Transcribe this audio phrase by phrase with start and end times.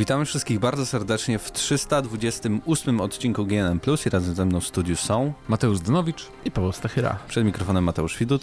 [0.00, 4.96] Witamy wszystkich bardzo serdecznie w 328 odcinku GNM Plus i razem ze mną w studiu
[4.96, 7.18] są Mateusz Dnowicz i Paweł Stachyra.
[7.28, 8.42] Przed mikrofonem Mateusz Widut.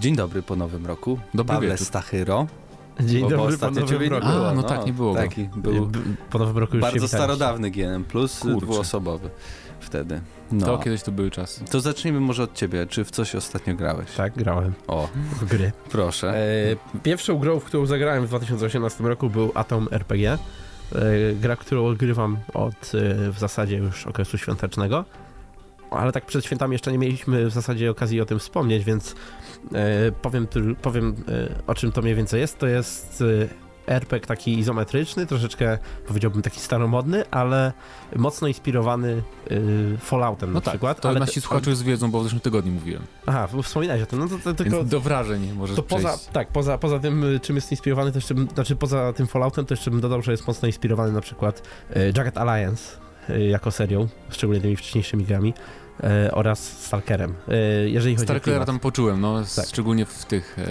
[0.00, 1.18] Dzień dobry po nowym roku.
[1.34, 1.86] Dobry Pawle wieczór.
[1.86, 2.46] Stachyro.
[3.00, 4.26] Dzień Bo- bo dobry, ostatnio po nowym nie roku.
[4.26, 4.48] było.
[4.48, 5.20] A, no tak, nie było go.
[5.20, 5.98] Taki był B-
[6.30, 8.66] Po nowym roku już bardzo starodawny GNM Plus, Kurczę.
[8.66, 9.30] dwuosobowy
[9.80, 10.20] wtedy.
[10.52, 10.66] No.
[10.66, 11.64] To kiedyś to były czasy.
[11.64, 12.86] To zacznijmy może od ciebie.
[12.86, 14.10] Czy w coś ostatnio grałeś?
[14.16, 15.08] Tak, grałem O,
[15.40, 15.72] w gry.
[15.90, 16.34] proszę.
[16.92, 20.38] E, pierwszą grą, w którą zagrałem w 2018 roku był Atom RPG.
[20.94, 25.04] E, gra, którą odgrywam od e, w zasadzie już okresu świątecznego.
[25.90, 29.14] Ale tak przed świętami jeszcze nie mieliśmy w zasadzie okazji o tym wspomnieć, więc
[29.74, 30.46] e, powiem,
[30.82, 31.14] powiem
[31.66, 32.58] o czym to mniej więcej jest.
[32.58, 33.24] To jest
[33.86, 37.72] RPG taki izometryczny, troszeczkę powiedziałbym taki staromodny, ale
[38.16, 41.00] mocno inspirowany e, Falloutem No na tak, przykład.
[41.00, 43.02] to ale nasi słuchacze już wiedzą, bo w zeszłym tygodniu mówiłem.
[43.26, 44.76] Aha, wspominałeś o tym, no to, to tylko...
[44.76, 48.18] Więc do wrażeń możesz To poza, tak, poza, poza tym, y, czym jest inspirowany, to
[48.18, 51.62] jeszcze, znaczy poza tym Falloutem, to jeszcze bym dodał, że jest mocno inspirowany na przykład
[51.90, 52.82] e, Jagged Alliance
[53.28, 55.54] e, jako serią, szczególnie tymi wcześniejszymi grami,
[56.32, 57.34] oraz Stalkerem.
[57.48, 57.56] E,
[57.88, 58.66] jeżeli chodzi o Starkera klimat.
[58.66, 59.66] tam poczułem, no, Tak.
[59.66, 60.62] szczególnie w tych, e,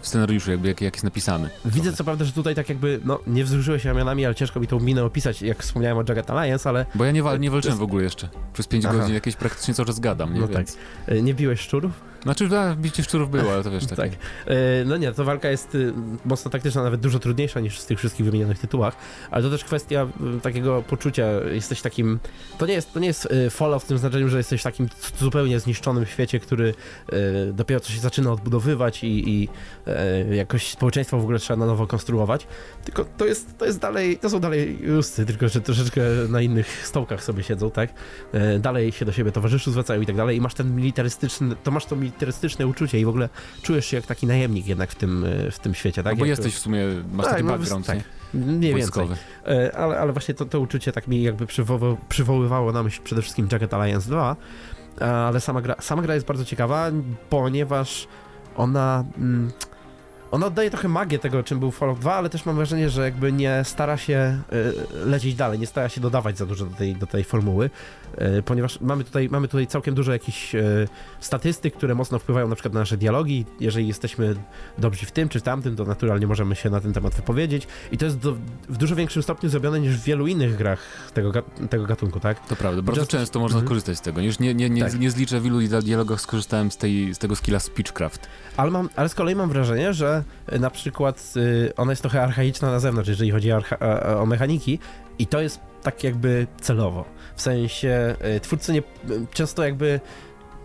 [0.00, 1.50] w scenariuszu, jakby jak, jak jest napisany.
[1.64, 4.66] Widzę co prawda, że tutaj tak jakby, no nie wzruszyłeś się ramionami, ale ciężko mi
[4.66, 7.72] tą minę opisać, jak wspomniałem o Jagged Alliance, ale Bo ja nie, wal, nie walczyłem
[7.72, 8.28] jest- w ogóle jeszcze.
[8.52, 8.94] Przez 5 Aha.
[8.98, 10.40] godzin jakieś praktycznie cały czas gadam, nie?
[10.40, 10.76] no tak, Więc...
[11.06, 11.92] e, nie biłeś szczurów?
[12.26, 13.96] Znaczy, da, bicie szczurów było, ale to wiesz, takie...
[13.96, 14.10] Tak.
[14.46, 15.92] E, No nie, to walka jest y,
[16.24, 18.96] mocno taktyczna, nawet dużo trudniejsza niż w tych wszystkich wymienionych tytułach,
[19.30, 22.18] ale to też kwestia y, takiego poczucia, jesteś takim,
[22.58, 24.88] to nie jest, to nie jest y, Fallout w tym znaczeniu, że jesteś w takim
[25.18, 26.74] zupełnie zniszczonym świecie, który
[27.52, 29.48] dopiero co się zaczyna odbudowywać i, i
[30.30, 32.46] y, jakoś społeczeństwo w ogóle trzeba na nowo konstruować,
[32.84, 36.86] tylko to jest, to jest dalej, to są dalej ruscy, tylko że troszeczkę na innych
[36.86, 37.90] stołkach sobie siedzą, tak?
[38.32, 41.70] E, dalej się do siebie towarzyszy zwracają i tak dalej i masz ten militarystyczny, to
[41.70, 43.28] masz to militarystyczne uczucie i w ogóle
[43.62, 46.12] czujesz się jak taki najemnik jednak w tym, e, w tym świecie, tak?
[46.12, 46.80] No bo Jak- jesteś w sumie,
[47.12, 47.96] masz Tak, taki no, background, tak.
[47.96, 48.40] nie?
[48.40, 49.06] Mniej więcej.
[49.06, 49.16] Wojskowy.
[49.46, 53.22] E, Ale, ale właśnie to, to uczucie tak mi jakby przywoływało, przywoływało na myśl przede
[53.22, 54.36] wszystkim Jacket Alliance 2,
[55.00, 56.90] ale sama gra, sama gra jest bardzo ciekawa,
[57.30, 58.08] ponieważ
[58.56, 59.04] ona...
[59.18, 59.50] Mm,
[60.30, 63.32] ona oddaje trochę magię tego, czym był Fallout 2, ale też mam wrażenie, że jakby
[63.32, 67.06] nie stara się y, lecieć dalej, nie stara się dodawać za dużo do tej, do
[67.06, 67.70] tej formuły,
[68.38, 70.88] y, ponieważ mamy tutaj, mamy tutaj całkiem dużo jakichś y,
[71.20, 73.44] statystyk, które mocno wpływają na przykład na nasze dialogi.
[73.60, 74.36] Jeżeli jesteśmy
[74.78, 78.04] dobrzy w tym czy tamtym, to naturalnie możemy się na ten temat wypowiedzieć i to
[78.04, 78.32] jest do,
[78.68, 80.78] w dużo większym stopniu zrobione niż w wielu innych grach
[81.14, 81.32] tego,
[81.70, 82.46] tego gatunku, tak?
[82.46, 83.68] To prawda, bardzo Just- często można Mhm.
[83.68, 84.20] korzystać z tego.
[84.20, 84.98] Już nie, nie, nie, Tak.
[84.98, 88.26] nie zliczę, w ilu dia- dialogach skorzystałem z, tej, z tego skilla Speechcraft.
[88.56, 90.15] Ale, mam, ale z kolei mam wrażenie, że
[90.52, 94.78] y, na przykład y, ona jest trochę archaiczna na zewnątrz, jeżeli chodzi o, mechaniki
[95.18, 97.04] i to jest tak jakby celowo.
[97.36, 98.82] W sensie y, twórcy nie,
[99.32, 100.00] często jakby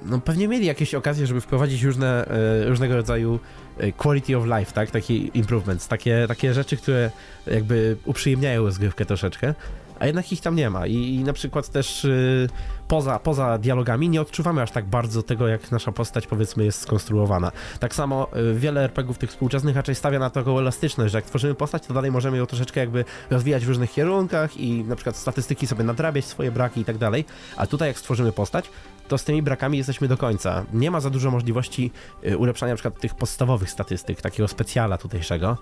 [0.05, 2.25] no pewnie mieli jakieś okazje, żeby wprowadzić różne,
[2.63, 3.39] y, różnego rodzaju
[3.83, 4.91] y, quality of life, tak?
[4.91, 7.11] Takie improvements, takie, takie rzeczy, które
[7.47, 9.53] jakby uprzyjemniają rozgrywkę troszeczkę,
[10.01, 10.87] a jednak ich tam nie ma.
[10.87, 12.49] I, i na przykład też y,
[12.87, 17.51] poza, poza dialogami nie odczuwamy aż tak bardzo tego, jak nasza postać powiedzmy jest skonstruowana.
[17.79, 21.55] Tak samo y, wiele RPGów tych współczesnych raczej stawia na taką elastyczność, że jak tworzymy
[21.55, 25.67] postać, to dalej możemy ją troszeczkę jakby rozwijać w różnych kierunkach i na przykład statystyki
[25.67, 27.25] sobie nadrabiać swoje braki i tak dalej.
[27.57, 28.65] A tutaj jak stworzymy postać,
[29.07, 30.65] to z tymi brakami jesteśmy do końca.
[30.73, 31.91] Nie ma za dużo możliwości
[32.25, 35.57] y, ulepszania na przykład tych podstawowych statystyk, takiego specjala tutejszego.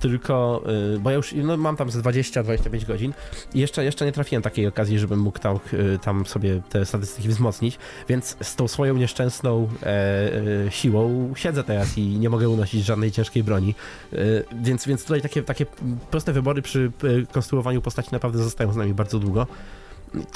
[0.00, 0.62] Tylko,
[0.94, 3.12] y, bo ja już no, mam tam ze 20-25 godzin
[3.54, 7.28] i jeszcze, jeszcze nie trafiłem takiej okazji, żebym mógł tam, y, tam sobie te statystyki
[7.28, 12.84] wzmocnić, więc z tą swoją nieszczęsną e, e, siłą siedzę teraz i nie mogę unosić
[12.84, 13.74] żadnej ciężkiej broni.
[14.12, 14.16] E,
[14.62, 15.66] więc, więc tutaj takie, takie
[16.10, 16.92] proste wybory przy
[17.32, 19.46] konstruowaniu postaci naprawdę zostają z nami bardzo długo.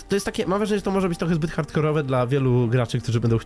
[0.09, 3.00] To jest takie, mam wrażenie, że to może być trochę zbyt hardkorowe dla wielu graczy,
[3.00, 3.44] którzy będą ch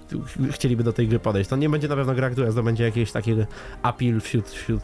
[0.51, 1.51] chcieliby do tej gry podejść.
[1.51, 3.47] To nie będzie na pewno gra, która zdobędzie jakieś takie
[3.83, 4.83] appeal wśród, wśród,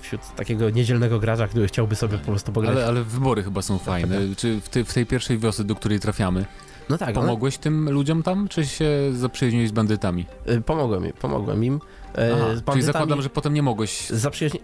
[0.00, 2.76] wśród takiego niedzielnego gracza, który chciałby sobie po prostu pograć.
[2.76, 4.16] Ale, ale wybory chyba są fajne.
[4.36, 6.44] Czy w, tej- w tej pierwszej wiosce, do której trafiamy,
[6.88, 10.26] no tak, no, pomogłeś tym ludziom tam, czy się zaprzyjaźniłeś z bandytami?
[10.46, 11.80] e, pomogłem, im- pomogłem im.
[12.18, 14.60] E, Aha, z czyli bandytami zakładam, że potem nie mogłeś zaprzyjaźni...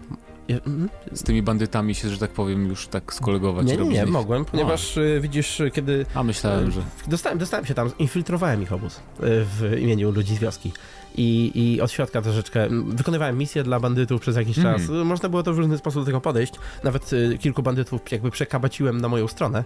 [0.49, 0.89] e, mhm.
[1.11, 3.67] z tymi bandytami się, że tak powiem, już tak skolegować.
[3.67, 6.81] Nie, nie, nie, mogłem, ponieważ e, widzisz, e, kiedy A myślałem, że...
[7.07, 10.71] Dostałem, dostałem się tam, infiltrowałem ich obóz w imieniu ludzi z wioski.
[11.17, 14.79] I, I od środka troszeczkę wykonywałem misje dla bandytów przez jakiś Mhm.
[14.79, 14.89] czas.
[14.89, 16.53] Można było to w różny sposób do tego podejść.
[16.83, 19.63] Nawet kilku bandytów jakby przekabaciłem na moją stronę.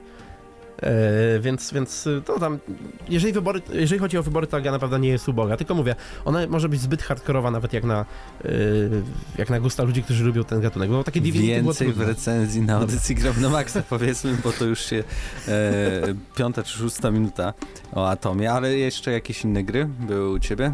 [0.82, 2.60] E, więc, więc y, to tam,
[3.10, 5.96] jeżeli, wybory, jeżeli chodzi o wybory, to gra naprawdę nie jest uboga, tylko mówię,
[6.26, 8.06] ona może być zbyt hardkorowa nawet jak na,
[8.46, 9.04] y,
[9.38, 12.76] jak na gusta ludzi, którzy lubią ten gatunek, bo takie Divinity Więcej w recenzji na
[12.76, 15.04] audycji Gram na Maxa powiedzmy, bo to już się
[15.48, 16.02] e,
[16.36, 17.54] piąta czy szósta minuta
[17.94, 20.74] o Atomie, ale jeszcze jakieś inne gry były u ciebie?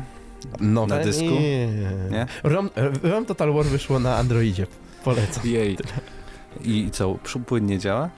[0.59, 1.23] No, na dysku?
[1.23, 1.67] Nie.
[2.11, 2.25] Nie?
[2.43, 2.69] Rom,
[3.03, 4.67] Rom Total War wyszło na Androidzie.
[5.03, 5.47] Polecam.
[5.47, 5.77] Jej.
[6.63, 8.09] I co, płynnie działa?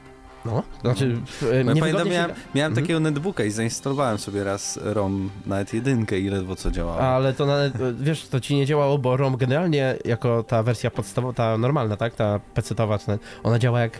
[0.45, 2.85] No, znaczy, Bo e, ja niewygodnie pamiętam, miałem, miałem Mhm.
[2.85, 6.99] takiego netbooka i zainstalowałem sobie raz ROM, nawet jedynkę i ledwo co działało.
[6.99, 11.33] Ale to nawet, wiesz, to ci nie działało, bo ROM generalnie jako ta wersja podstawowa,
[11.33, 12.97] ta normalna, tak, ta PC-towa,
[13.43, 13.99] ona działa jak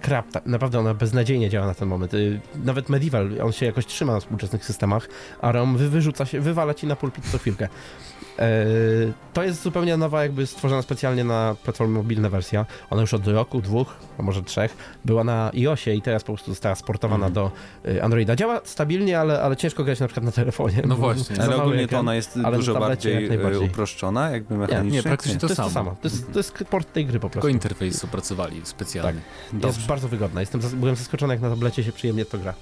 [0.00, 2.14] krap, naprawdę ona beznadziejnie działa na ten moment.
[2.14, 5.08] Y, Nawet Medieval, on się jakoś trzyma na współczesnych systemach,
[5.40, 7.68] a ROM wy, wyrzuca się, wywala ci na pulpit co chwilkę.
[8.38, 8.46] E,
[9.32, 12.66] to jest zupełnie nowa, jakby stworzona specjalnie na platformy mobilne wersja.
[12.90, 16.50] Ona już od roku, dwóch, a może trzech, była na iOSie i teraz po prostu
[16.50, 17.32] została sportowana Mhm.
[17.34, 17.50] do
[17.90, 18.36] y, Androida.
[18.36, 20.82] Działa stabilnie, ale, ale ciężko grać na przykład na telefonie.
[20.86, 21.42] No właśnie.
[21.42, 22.00] Ale ogólnie to ekran.
[22.00, 24.96] ona jest dużo bardziej e, uproszczona, jakby mechanicznie.
[24.98, 25.90] Nie, praktycznie To, to, jest to samo.
[26.02, 27.48] To jest, to jest port tej gry po Tylko prostu.
[27.48, 29.20] interfejs opracowali specjalnie.
[29.52, 29.66] Dobrze.
[29.68, 30.40] Jest bardzo wygodna.
[30.40, 32.54] Jestem, byłem zaskoczony, jak na tablecie się przyjemnie to gra.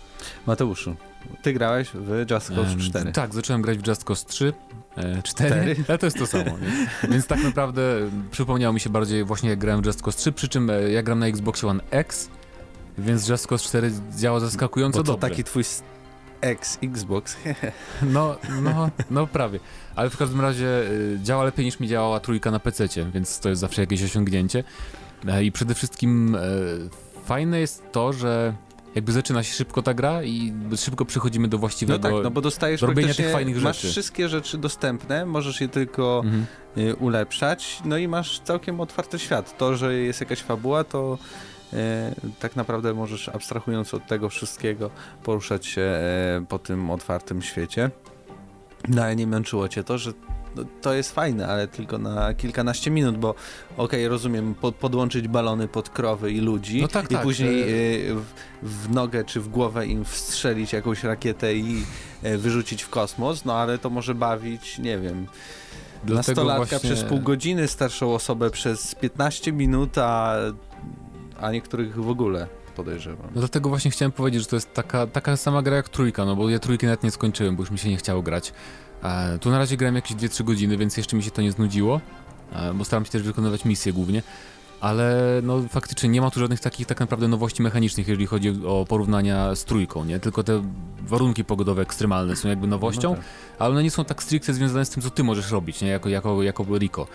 [0.47, 0.95] Mateuszu,
[1.43, 3.13] ty grałeś w Just Cause Em, 4.
[3.13, 4.53] Tak, zacząłem grać w Just Cause 3,
[4.97, 5.77] e, 4, Cztery?
[5.89, 6.45] ale to jest to samo.
[6.45, 7.09] Nie?
[7.11, 7.83] Więc tak naprawdę
[8.31, 11.03] przypomniało mi się bardziej właśnie jak grałem w Just Cause 3, przy czym e, ja
[11.03, 12.29] gram na Xboxie One X,
[12.99, 15.29] więc Just Cause 4 działa zaskakująco Bo to dobrze.
[15.31, 15.83] taki twój s-
[16.41, 17.37] ex-Xbox.
[18.03, 19.61] No, no, no prawie.
[19.97, 20.67] Ale w każdym razie
[21.23, 24.65] działa lepiej niż mi działała trójka na PC, więc to jest zawsze jakieś osiągnięcie.
[25.29, 26.39] E, I przede wszystkim e,
[27.29, 28.55] fajne jest to, że
[28.95, 31.99] jakby zaczyna się szybko ta gra i szybko przechodzimy do No właściwego...
[32.03, 33.89] tak, no bo dostajesz do robienia tych fajnych masz rzeczy.
[33.93, 36.47] wszystkie rzeczy dostępne, możesz je tylko Mhm.
[36.79, 39.59] y, ulepszać, no i masz całkiem otwarty świat.
[39.59, 41.19] To, że jest jakaś fabuła, to
[41.73, 41.77] y,
[42.41, 44.91] tak naprawdę możesz abstrahując od tego wszystkiego
[45.25, 47.91] poruszać się e, po tym otwartym świecie.
[48.89, 50.17] No ale nie męczyło cię to, że no,
[50.65, 53.35] to jest fajne, ale tylko na kilkanaście minut, bo
[53.77, 57.67] okej, rozumiem, pod, podłączyć balony pod krowy i ludzi No tak, i tak, później e,
[57.67, 58.25] y, w,
[58.63, 61.85] w nogę czy w głowę im wstrzelić jakąś rakietę i
[62.23, 65.27] e, wyrzucić w kosmos, no ale to może bawić, nie wiem,
[66.05, 70.35] nastolatka właśnie- przez pół godziny, starszą osobę przez 15 minut, a,
[71.41, 72.47] a niektórych w ogóle
[72.77, 73.27] podejrzewam.
[73.35, 76.37] No dlatego właśnie chciałem powiedzieć, że to jest taka, taka sama gra jak trójka, no
[76.37, 78.53] bo ja trójki nawet nie skończyłem, bo już mi się nie chciało grać.
[79.03, 82.01] E, tu na razie grałem jakieś 2-3 godziny, więc jeszcze mi się to nie znudziło,
[82.53, 84.23] e, bo staram się też wykonywać misje głównie.
[84.81, 88.87] Ale no faktycznie nie ma tu żadnych takich tak naprawdę nowości mechanicznych, jeżeli chodzi o
[88.89, 90.21] porównania z trójką, nie?
[90.21, 90.63] Tylko te
[91.03, 93.25] warunki pogodowe ekstremalne są jakby nowością, No tak.
[93.59, 95.89] ale one nie są tak stricte związane z tym, co ty możesz robić, nie?
[95.89, 97.07] Jako, jako, jako Rico.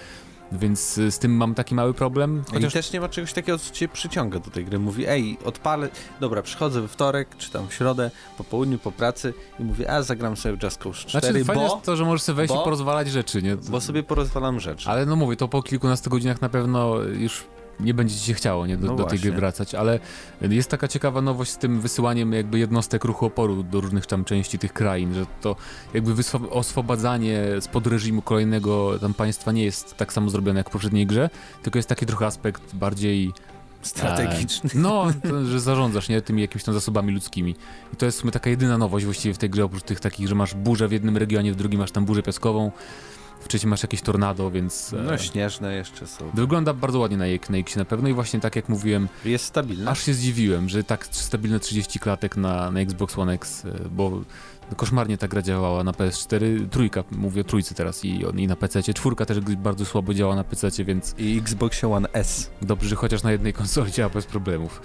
[0.60, 2.44] Więc y, z tym mam taki mały problem.
[2.60, 4.80] I też nie ma czegoś takiego, co cię przyciąga do tej gry.
[4.80, 5.90] Mówi, ej, odpalę,
[6.20, 10.02] dobra, przychodzę we wtorek, czy tam w środę, po południu, po pracy i mówię, a
[10.02, 12.62] zagram sobie Just Cause 4, Znaczy, fajne bo, jest to, że możesz sobie wejść bo-
[12.62, 13.56] i porozwalać rzeczy, nie?
[13.56, 14.90] bo sobie porozwalam rzeczy.
[14.90, 17.44] Ale no mówię, to po kilkunastu godzinach na pewno już
[17.80, 20.00] nie będzie ci się chciało nie, do, No do tej gry wracać, ale
[20.42, 24.60] jest taka ciekawa nowość z tym wysyłaniem jakby jednostek ruchu oporu do różnych tam części
[24.60, 25.56] tych krain, że to
[25.94, 26.14] jakby
[26.50, 31.30] oswobadzanie spod reżimu kolejnego tam państwa nie jest tak samo zrobione jak w poprzedniej grze,
[31.64, 33.34] tylko jest taki trochę aspekt bardziej
[33.84, 34.70] Strategiczny.
[34.76, 37.56] E, no, to, że zarządzasz nie tymi jakimiś tam zasobami ludzkimi.
[37.94, 40.28] I to jest w sumie taka jedyna nowość właściwie w tej grze, oprócz tych takich,
[40.28, 42.72] że masz burzę w jednym regionie, w drugim masz tam burzę piaskową,
[43.44, 44.94] w trzecim masz jakieś tornado, więc...
[44.94, 46.30] e, No śnieżne jeszcze są.
[46.34, 49.92] Wygląda bardzo ładnie na, na X na pewno i właśnie tak jak mówiłem, Jest stabilne.
[49.92, 54.22] aż się zdziwiłem, że tak stabilne 30 klatek na, na Xbox One X, e, bo
[54.78, 58.84] koszmarnie ta gra działała na PS4, trójka, mówię o trójce teraz i, i na PC,
[58.94, 62.50] czwórka też bardzo słabo działa na PC, więc I Xbox One S.
[62.62, 64.82] dobrze, że chociaż na jednej konsoli działa bez problemów.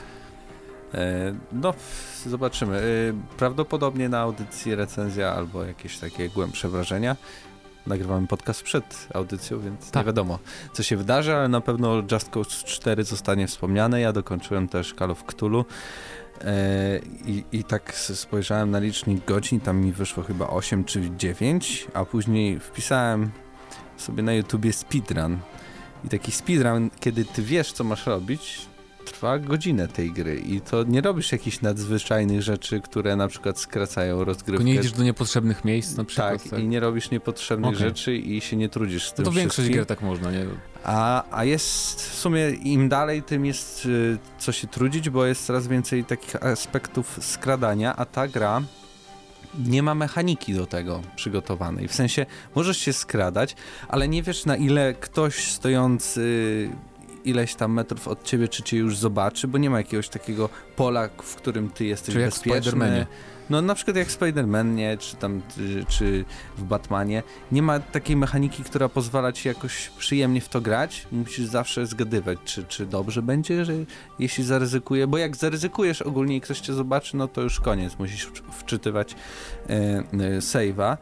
[0.95, 1.75] E, no,
[2.27, 2.83] zobaczymy.
[3.37, 7.17] Prawdopodobnie na audycji recenzja albo jakieś takie głębsze wrażenia.
[7.89, 10.07] Nagrywamy podcast przed audycją, więc nie Tak.
[10.07, 10.39] wiadomo,
[10.73, 14.01] co się wydarzy, ale na pewno Just Cause 4 zostanie wspomniane.
[14.01, 15.65] Ja dokończyłem też Call of Cthulhu.
[16.45, 21.87] E, i, I tak spojrzałem na licznik godzin, tam mi wyszło chyba 8 czy 9,
[21.95, 23.31] a później wpisałem
[23.97, 25.39] sobie na YouTubie speedrun.
[26.05, 28.68] I taki speedrun, kiedy ty wiesz, co masz robić,
[29.13, 34.17] trwa godzinę tej gry i to nie robisz jakichś nadzwyczajnych rzeczy, które na przykład skracają
[34.17, 34.65] Tylko rozgrywkę.
[34.65, 36.43] nie idziesz do niepotrzebnych miejsc na przykład.
[36.51, 37.81] tak, i nie robisz niepotrzebnych Okej.
[37.89, 40.47] rzeczy i się nie trudzisz z No tym to większość gier tak można, nie?
[40.85, 45.47] A, a jest w sumie im dalej, tym jest y, co się trudzić, bo jest
[45.47, 48.63] coraz więcej takich aspektów skradania, a ta gra
[49.67, 51.89] nie ma mechaniki do tego przygotowanej.
[51.89, 53.57] W sensie możesz się skradać,
[53.89, 56.71] ale nie wiesz na ile ktoś stojący
[57.29, 61.09] ileś tam metrów od ciebie, czy cię już zobaczy, bo nie ma jakiegoś takiego pola,
[61.23, 62.61] w którym ty jesteś Czy jak w bezpieczny.
[62.73, 63.07] Spider-Manie.
[63.51, 65.43] No na przykład jak w Spider-Manie, czy tam,
[65.89, 66.25] czy,
[66.57, 71.07] w Batmanie, nie ma takiej mechaniki, która pozwala ci jakoś przyjemnie w to grać.
[71.13, 73.73] Musisz zawsze zgadywać, czy, czy dobrze będzie, że
[74.19, 78.27] jeśli zaryzykuję, bo jak zaryzykujesz ogólnie i ktoś cię zobaczy, no to już koniec, musisz
[78.27, 80.03] wczy- wczytywać e, e,
[80.39, 80.97] save'a.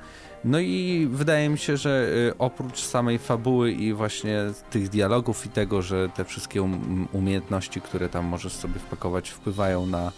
[0.46, 5.48] No i wydaje mi się, że y, oprócz samej fabuły i właśnie tych dialogów i
[5.48, 10.12] tego, że te wszystkie um umiejętności, które tam możesz sobie wpakować, wpływają na,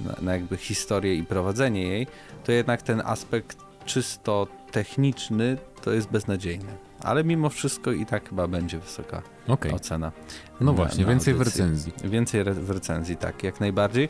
[0.00, 2.06] na, na jakby historię i prowadzenie jej,
[2.44, 6.72] to jednak ten aspekt czysto techniczny to jest beznadziejny.
[7.00, 9.72] Ale mimo wszystko i tak chyba będzie wysoka Okej.
[9.72, 10.12] ocena.
[10.60, 11.92] No na- właśnie, na więcej w recenzji.
[12.04, 14.08] Więcej re- w recenzji, tak, jak najbardziej.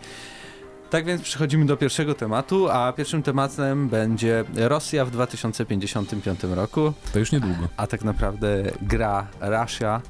[0.95, 7.19] Tak więc przechodzimy do pierwszego tematu, a pierwszym tematem będzie Rosja w 2055 roku, To
[7.19, 7.69] już niedługo.
[7.77, 10.03] a tak naprawdę gra Russia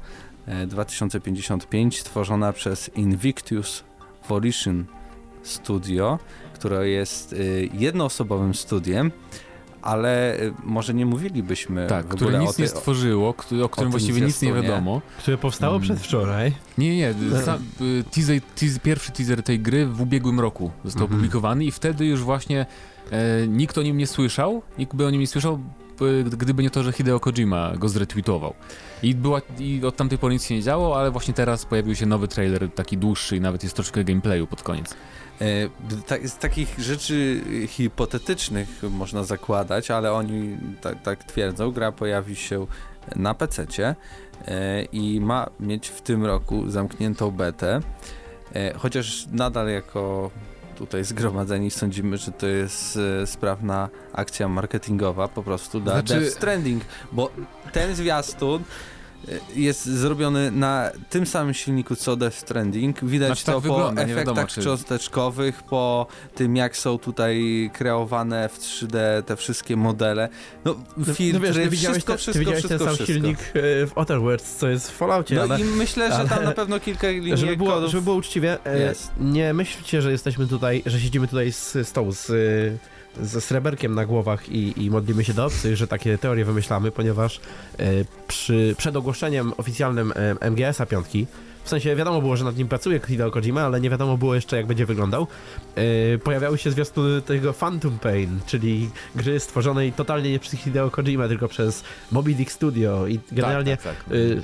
[0.47, 3.83] e, 2055 stworzona przez Invictus
[4.29, 4.85] Volition
[5.43, 6.19] Studio,
[6.53, 9.11] które jest y, jednoosobowym studiem,
[9.85, 13.29] ale y, może nie mówiliśmy Tak, w które ogóle nic o tej, nie stworzyło,
[13.63, 15.01] o którym właściwie nic nie wiadomo.
[15.19, 15.83] Które powstało Mm.
[15.83, 16.53] przedwczoraj.
[16.77, 17.13] Nie, nie,
[17.45, 21.11] sam, y, teaser, teaser, pierwszy teaser tej gry w ubiegłym roku został Mhm.
[21.19, 22.65] opublikowany i wtedy już właśnie
[23.11, 25.59] e, nikt o nim nie słyszał, nikt by o nim nie słyszał,
[26.37, 28.53] gdyby nie to, że Hideo Kojima go zretweetował.
[29.03, 32.05] I, była, I od tamtej pory nic się nie działo, ale właśnie teraz pojawił się
[32.05, 34.95] nowy trailer, taki dłuższy i nawet jest troszkę gameplayu pod koniec.
[35.41, 42.67] E, z takich rzeczy hipotetycznych można zakładać, ale oni tak, tak twierdzą, gra pojawi się
[43.15, 43.95] na PC-cie
[44.47, 47.79] e, i ma mieć w tym roku zamkniętą betę,
[48.53, 50.31] e, chociaż nadal jako
[50.75, 56.83] tutaj zgromadzeni sądzimy, że to jest sprawna akcja marketingowa po prostu dla Znaczy- Death Stranding,
[57.11, 57.31] bo
[57.71, 58.63] ten zwiastun
[59.55, 63.05] jest zrobiony na tym samym silniku co Death Stranding.
[63.05, 66.97] Widać Znaczy, tak to wygląda, po nie efektach wiadomo, czy- cząsteczkowych, po tym jak są
[66.97, 70.29] tutaj kreowane w 3D te wszystkie modele.
[70.65, 70.75] No,
[71.13, 73.13] filtry, no wiesz, ty widziałeś, wszystko, te, wszystko, widziałeś wszystko, ten sam wszystko.
[73.13, 75.61] silnik e, w Otherworlds, co jest w Falloutie, No ale...
[75.61, 77.91] i myślę, że tam ale- na pewno kilka linii Żeby było, kodów...
[77.91, 79.11] żeby było uczciwie, e, jest.
[79.19, 82.31] nie myślcie, że jesteśmy tutaj, że siedzimy tutaj z stołu z,
[83.21, 87.39] ze sreberkiem na głowach i, i modlimy się do obcych, że takie teorie wymyślamy, ponieważ
[87.79, 87.83] e,
[88.27, 91.27] przy, przed ogłoszeniem oficjalnym e, MGS-a piątki,
[91.65, 94.57] w sensie wiadomo było, że nad nim pracuje Hideo Kojima, ale nie wiadomo było jeszcze
[94.57, 95.27] jak będzie wyglądał,
[95.75, 101.27] e, pojawiały się zwiastuny tego Phantom Pain, czyli gry stworzonej totalnie nie przez Hideo Kojima,
[101.27, 104.13] tylko przez Moby Dick Studio i generalnie tak, tak, tak.
[104.13, 104.41] y,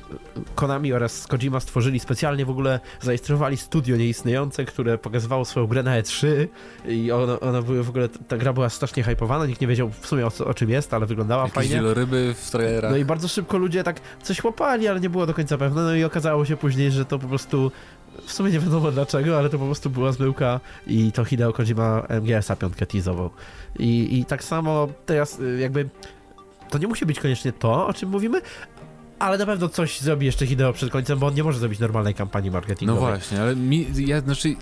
[0.55, 6.01] Konami oraz Kojima stworzyli specjalnie w ogóle, zarejestrowali studio nieistniejące, które pokazywało swoją grę na
[6.01, 6.27] E3
[6.87, 10.07] i ona, ona były w ogóle, ta gra była strasznie hypowana, nikt nie wiedział w
[10.07, 11.75] sumie o, co, o czym jest, ale wyglądała Jakieś fajnie.
[11.75, 12.91] wieloryby w trailerach.
[12.91, 15.95] No i bardzo szybko ludzie tak coś łapali, ale nie było do końca pewne, no
[15.95, 17.71] i okazało się później, że to po prostu
[18.25, 22.03] w sumie nie wiadomo dlaczego, ale to po prostu była zmyłka i to Hideo Kojima
[22.09, 23.29] MGS-a piątkę teasował.
[23.79, 25.89] I, I tak samo teraz y, jakby
[26.69, 28.41] to nie musi być koniecznie to, o czym mówimy,
[29.21, 32.13] ale na pewno coś zrobi jeszcze Hideo przed końcem, bo on nie może zrobić normalnej
[32.13, 33.01] kampanii No marketingowej.
[33.03, 34.55] właśnie, ale mi, ja znaczy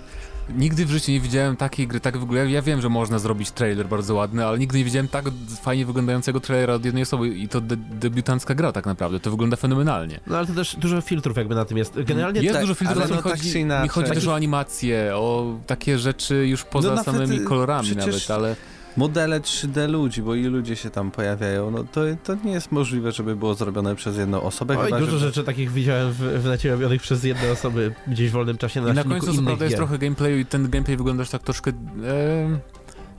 [0.56, 3.50] nigdy w życiu nie widziałem takiej gry, tak w ogóle, ja, wiem, że można zrobić
[3.50, 5.24] trailer bardzo ładny, ale nigdy nie widziałem tak
[5.62, 9.56] fajnie wyglądającego trailera od jednej osoby i to de debiutancka gra tak naprawdę, to wygląda
[9.56, 10.20] fenomenalnie.
[10.26, 12.02] No ale to też dużo filtrów jakby na tym jest.
[12.04, 14.34] Generalnie Jest tak, dużo filtrów, ale mi no tak chodzi, mi chodzi też Takich- o
[14.34, 18.56] animacje, o takie rzeczy już poza nawet, samymi kolorami przecież- nawet, ale
[18.96, 23.12] Modele 3D ludzi, bo i ludzie się tam pojawiają, no to, to nie jest możliwe,
[23.12, 24.78] żeby było zrobione przez jedną osobę.
[24.78, 25.26] Oj, chyba, dużo że...
[25.26, 28.90] rzeczy takich widziałem w, w necie robionych przez jedne osoby gdzieś w wolnym czasie na
[28.90, 31.70] I na końcu co prawda jest trochę gameplayu i ten gameplay wygląda tak troszkę...
[31.70, 32.60] E,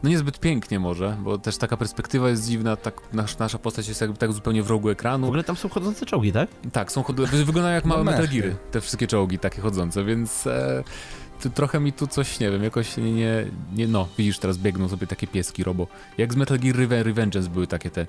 [0.03, 4.01] no niezbyt pięknie może, bo też taka perspektywa jest dziwna, tak nasz, nasza postać jest
[4.01, 5.27] jakby tak zupełnie w rogu W ekranu.
[5.27, 6.49] ogóle tam są chodzące czołgi, tak?
[6.71, 7.21] Tak, są chod...
[7.21, 8.27] wyglądają jak małe No Metal.
[8.27, 10.83] Geary, te wszystkie czołgi takie chodzące, więc e,
[11.49, 13.45] trochę mi tu coś, nie wiem, jakoś nie,
[13.75, 15.87] nie, no, widzisz, teraz biegną sobie takie pieski robo.
[16.17, 18.05] Jak z Metal Gear Reve- Revengeance były takie te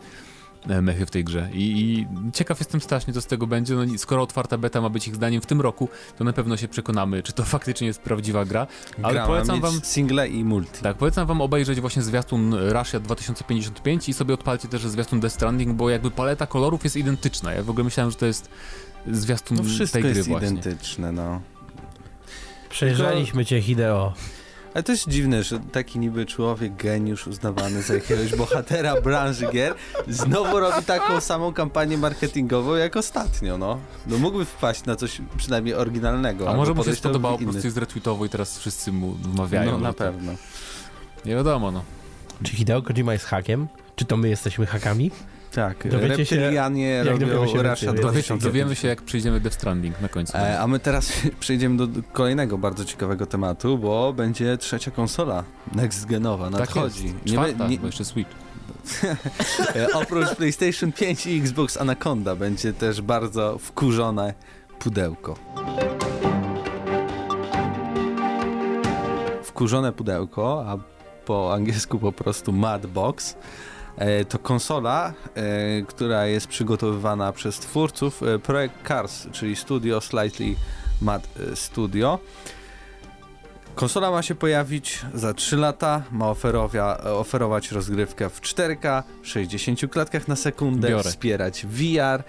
[0.68, 1.60] e, mechy w tej grze I,
[1.90, 5.14] i ciekaw jestem strasznie, co z tego będzie, no skoro otwarta beta ma być ich
[5.14, 8.66] zdaniem w tym roku, to na pewno się przekonamy, czy to faktycznie jest prawdziwa gra,
[9.02, 10.82] ale Gra polecam wam single i multi.
[10.82, 15.76] tak, polecam wam obejrzeć właśnie zwiastun Russia 2055 i sobie odpalcie też zwiastun Death Stranding,
[15.76, 17.52] bo jakby paleta kolorów jest identyczna.
[17.52, 18.48] Ja w ogóle myślałem, że to jest
[19.12, 20.48] zwiastun No wszystko tej gry jest właśnie.
[20.48, 21.40] identyczne, no.
[22.72, 24.12] Przejeżdżaliśmy cię, Hideo.
[24.74, 29.74] Ale to jest dziwne, że taki niby człowiek, geniusz uznawany za jakiegoś bohatera branży gier,
[30.08, 33.78] znowu robi taką samą kampanię marketingową jak ostatnio, no.
[34.06, 36.50] No mógłby wpaść na coś przynajmniej oryginalnego.
[36.50, 39.70] A może mu się spodobało, po prostu jest retweetowo i teraz wszyscy mu wmawiają.
[39.72, 40.32] No na to- pewno.
[41.24, 41.82] Nie wiadomo, no.
[42.42, 43.68] Czy Hideo Kojima jest hakiem?
[43.96, 45.10] Czy to my jesteśmy hakami?
[45.54, 47.86] Tak, Dowiecie się, reptylianie jak robią się Russia więcej.
[47.86, 48.42] Dowiecie, 2050.
[48.42, 50.36] dowiemy się, jak przyjdziemy Death Stranding na końcu.
[50.36, 55.44] E, a my teraz przejdziemy do kolejnego bardzo ciekawego tematu, bo będzie trzecia konsola
[55.74, 57.04] next genowa tak nadchodzi.
[57.04, 57.16] jest.
[57.26, 58.30] Nie Czwarta, be- nie, bo jeszcze Switch.
[59.76, 64.34] e, oprócz PlayStation 5 i Xbox Anaconda będzie też bardzo wkurzone
[64.78, 65.34] pudełko.
[69.42, 70.78] Wkurzone pudełko, a
[71.24, 73.36] po angielsku po prostu Mad Box.
[73.96, 80.54] E, to konsola, e, która jest przygotowywana przez twórców e, Projekt Cars, czyli studio Slightly
[81.00, 82.18] Mad Studio.
[83.74, 86.34] Konsola ma się pojawić za 3 lata, ma
[87.04, 91.10] oferować rozgrywkę w 4K, w 60 klatkach na sekundę, Biorę.
[91.10, 92.22] wspierać VR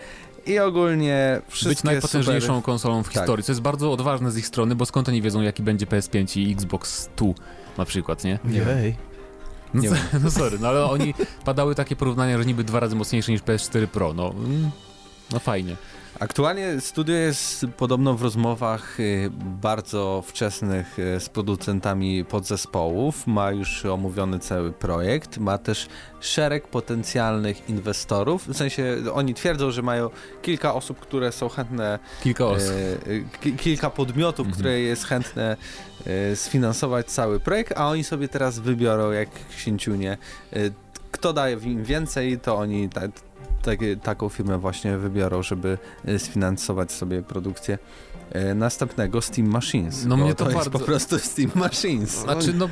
[0.45, 2.63] i ogólnie wszystkie Być najpotężniejszą super...
[2.63, 3.13] konsolą w Tak.
[3.13, 6.39] historii, co jest bardzo odważne z ich strony, bo skąd oni wiedzą, jaki będzie PS5
[6.39, 7.27] i Xbox 2
[7.77, 8.39] na przykład, nie?
[8.43, 8.93] Nie wiem.
[9.73, 11.13] No, Nie co- no sorry, no ale oni
[11.45, 14.71] padały takie porównania, że niby dwa razy mocniejsze niż PS4 Pro, no, mm,
[15.33, 15.75] no fajnie.
[16.19, 19.29] Aktualnie studio jest podobno w rozmowach y,
[19.61, 25.87] bardzo wczesnych y, z producentami podzespołów, ma już omówiony cały projekt, ma też
[26.19, 30.09] szereg potencjalnych inwestorów, w sensie oni twierdzą, że mają
[30.41, 32.71] kilka osób, które są chętne, Kilka osób.
[33.07, 34.53] y, ki- kilka podmiotów, Mhm.
[34.53, 35.57] które jest chętne
[36.35, 40.17] sfinansować cały projekt, a oni sobie teraz wybiorą jak księciunie.
[41.11, 42.89] Kto daje im więcej, to oni
[43.63, 47.77] takie, taką firmę właśnie wybiorą, żeby e, sfinansować sobie produkcję
[48.31, 50.05] e, następnego Steam Machines.
[50.05, 52.09] No mnie to jest bardzo- po prostu Steam Machines.
[52.21, 52.69] Znaczy, no,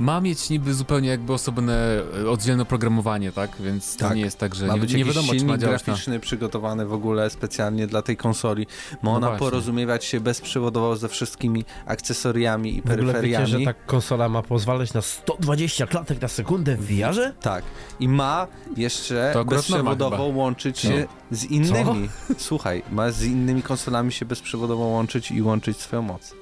[0.00, 3.50] ma mieć niby zupełnie jakby osobne, e, oddzielne oprogramowanie, tak?
[3.60, 4.16] Więc to Tak.
[4.16, 5.84] nie jest tak, że Ma nie, być nie wiadomo, czy ma działać na...
[5.86, 8.66] graficzny przygotowany w ogóle specjalnie dla tej konsoli.
[8.92, 9.46] Ma No ona właśnie.
[9.46, 13.46] porozumiewać się bezprzewodowo ze wszystkimi akcesoriami i W ogóle wiecie, peryferiami.
[13.46, 17.32] że ta konsola ma pozwalać na 120 klatek na sekundę w VR-ze?
[17.40, 17.64] Tak.
[18.00, 20.90] I ma jeszcze To bezprzewodowo łączyć No.
[20.90, 22.08] się z innymi.
[22.38, 26.34] Słuchaj, ma z innymi konsolami się bezprzewodowo łączyć i łączyć swoją moc.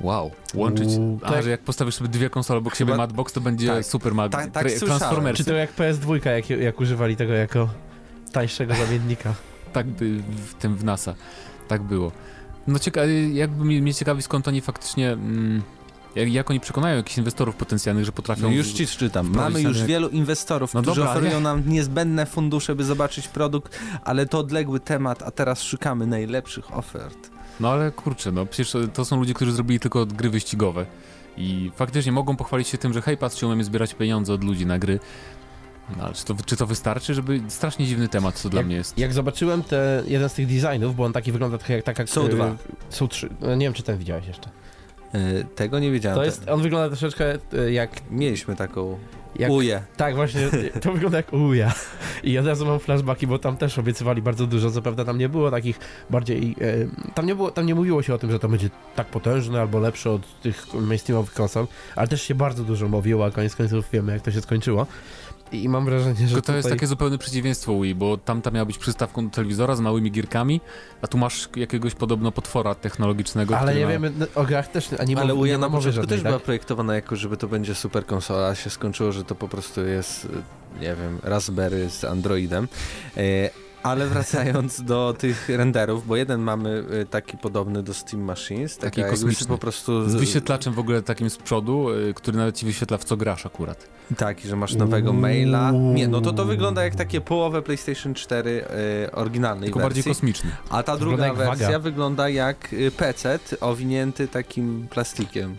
[0.00, 0.30] Wow.
[0.54, 0.88] Łączyć...
[0.88, 1.42] Uuu, A, tak.
[1.42, 3.84] że jak postawisz sobie dwie konsole obok siebie Chyba- Madbox, to będzie tak.
[3.84, 4.32] super Mad...
[4.32, 4.98] Tak- tak tra- słyszałem.
[4.98, 5.44] Transformersy.
[5.44, 7.68] Czy to jak PS2, jak, jak używali tego jako
[8.32, 9.34] tańszego zamiennika?
[9.72, 11.14] Tak by w tym w NASA.
[11.68, 12.12] Tak było.
[12.66, 15.12] No ciekawe, jakby mnie, ciekawi skąd oni faktycznie...
[15.12, 15.62] Mm,
[16.14, 18.42] jak, jak oni przekonają jakichś inwestorów potencjalnych, że potrafią...
[18.42, 19.30] No już ci czytam.
[19.34, 19.88] Mamy już rynek.
[19.88, 21.40] wielu inwestorów, No którzy dobra, oferują nie?
[21.40, 27.30] nam niezbędne fundusze, by zobaczyć produkt, ale to odległy temat, a teraz szukamy najlepszych ofert.
[27.60, 30.86] No ale kurczę, no przecież to są ludzie, którzy zrobili tylko gry wyścigowe.
[31.36, 34.78] I faktycznie mogą pochwalić się tym, że hej, patrzcie, umiemy zbierać pieniądze od ludzi na
[34.78, 35.00] gry.
[35.96, 37.40] No ale czy to, czy to wystarczy, żeby...
[37.48, 38.98] Strasznie dziwny temat, co dla Jak- mnie jest.
[38.98, 42.06] Jak zobaczyłem te, jeden z tych designów, bo on taki wygląda trochę jak taka...
[42.06, 42.56] Są e, dwa.
[42.90, 43.28] Są trzy.
[43.40, 44.50] No, Nie wiem, czy ten widziałeś jeszcze.
[45.14, 46.18] Yy, tego nie wiedziałem.
[46.18, 48.10] To jest, on wygląda troszeczkę e, jak...
[48.10, 48.98] Mieliśmy taką
[49.38, 49.82] jak uję.
[49.96, 50.40] Tak, właśnie,
[50.82, 51.72] to wygląda jak uja.
[52.22, 55.28] I od razu mam flashbacki, bo tam też obiecywali bardzo dużo, co prawda tam nie
[55.28, 55.78] było takich
[56.10, 56.56] bardziej...
[56.60, 59.60] E, tam, nie było, tam nie mówiło się o tym, że to będzie tak potężne
[59.60, 63.90] albo lepsze od tych mainstreamowych konsol, ale też się bardzo dużo mówiło, a koniec końców
[63.92, 64.86] wiemy, jak to się skończyło.
[65.52, 66.56] I, mam wrażenie, że Tylko to tutaj...
[66.56, 70.60] jest takie zupełne przeciwieństwo Wii, bo tamta miała być przystawką do telewizora z małymi gierkami,
[71.02, 73.90] a tu masz jakiegoś podobno potwora technologicznego, Ale nie ma...
[73.90, 76.42] wiemy, no, o grach też nie ma, Ale ma na początku też była tak?
[76.42, 80.28] projektowana jako, żeby to będzie super konsola, a się skończyło, że to po prostu jest,
[80.80, 82.68] nie wiem, Raspberry z Androidem.
[83.16, 83.50] E,
[83.88, 89.02] Ale wracając do tych renderów, bo jeden mamy y, taki podobny do Steam Machines, Taki
[89.04, 89.46] kosmiczny.
[89.46, 90.08] po prostu...
[90.10, 93.46] Z wyświetlaczem w ogóle takim z przodu, y, który nawet ci wyświetla w co grasz
[93.46, 93.88] akurat.
[94.16, 95.20] Tak, i że masz nowego Uuu.
[95.20, 95.70] maila.
[95.70, 98.64] Nie, no to to wygląda jak takie połowę PlayStation 4
[99.06, 100.10] y, oryginalnej Tylko bardziej wersji.
[100.20, 100.50] kosmiczny.
[100.70, 101.78] A ta Wygląda druga jak wersja waga.
[101.78, 105.56] wygląda jak y, PC owinięty takim plastikiem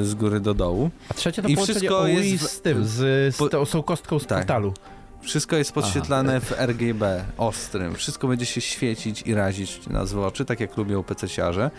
[0.00, 0.90] y, z góry do dołu.
[1.08, 4.18] A trzecie to I połączenie wszystko jest w- z tym, z, z po- tą kostką
[4.18, 4.38] z Tak.
[4.38, 4.74] portalu.
[5.22, 7.94] Wszystko jest podświetlane w RGB ostrym.
[7.94, 11.70] Wszystko będzie się świecić i razić nas w oczy, tak jak lubią PC-ciarze.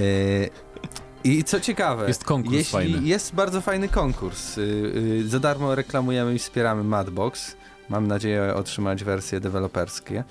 [0.00, 0.50] Y,
[1.24, 3.08] I co ciekawe, Jest konkurs jeśli fajny.
[3.08, 4.58] jest bardzo fajny konkurs.
[4.58, 7.56] y, y, Za darmo reklamujemy i wspieramy Madbox.
[7.88, 10.24] Mam nadzieję otrzymać wersje deweloperskie.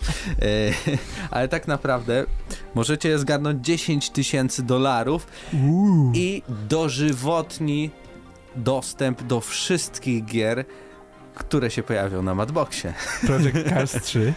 [0.43, 0.73] Y,
[1.31, 2.25] Ale tak naprawdę
[2.75, 5.27] możecie zgarnąć 10 tysięcy dolarów
[6.13, 7.91] i dożywotni
[8.55, 10.65] dostęp do wszystkich gier,
[11.39, 12.93] które się pojawią na Madboxie.
[13.27, 14.33] Project Cars 3,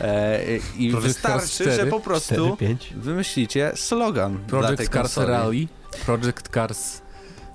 [0.00, 0.38] E,
[0.78, 2.92] I Project wystarczy, 4, że po prostu 4, 5.
[2.96, 5.28] wymyślicie slogan dla tej Project Cars konsoli.
[5.28, 5.66] Rally,
[6.06, 7.02] Project Cars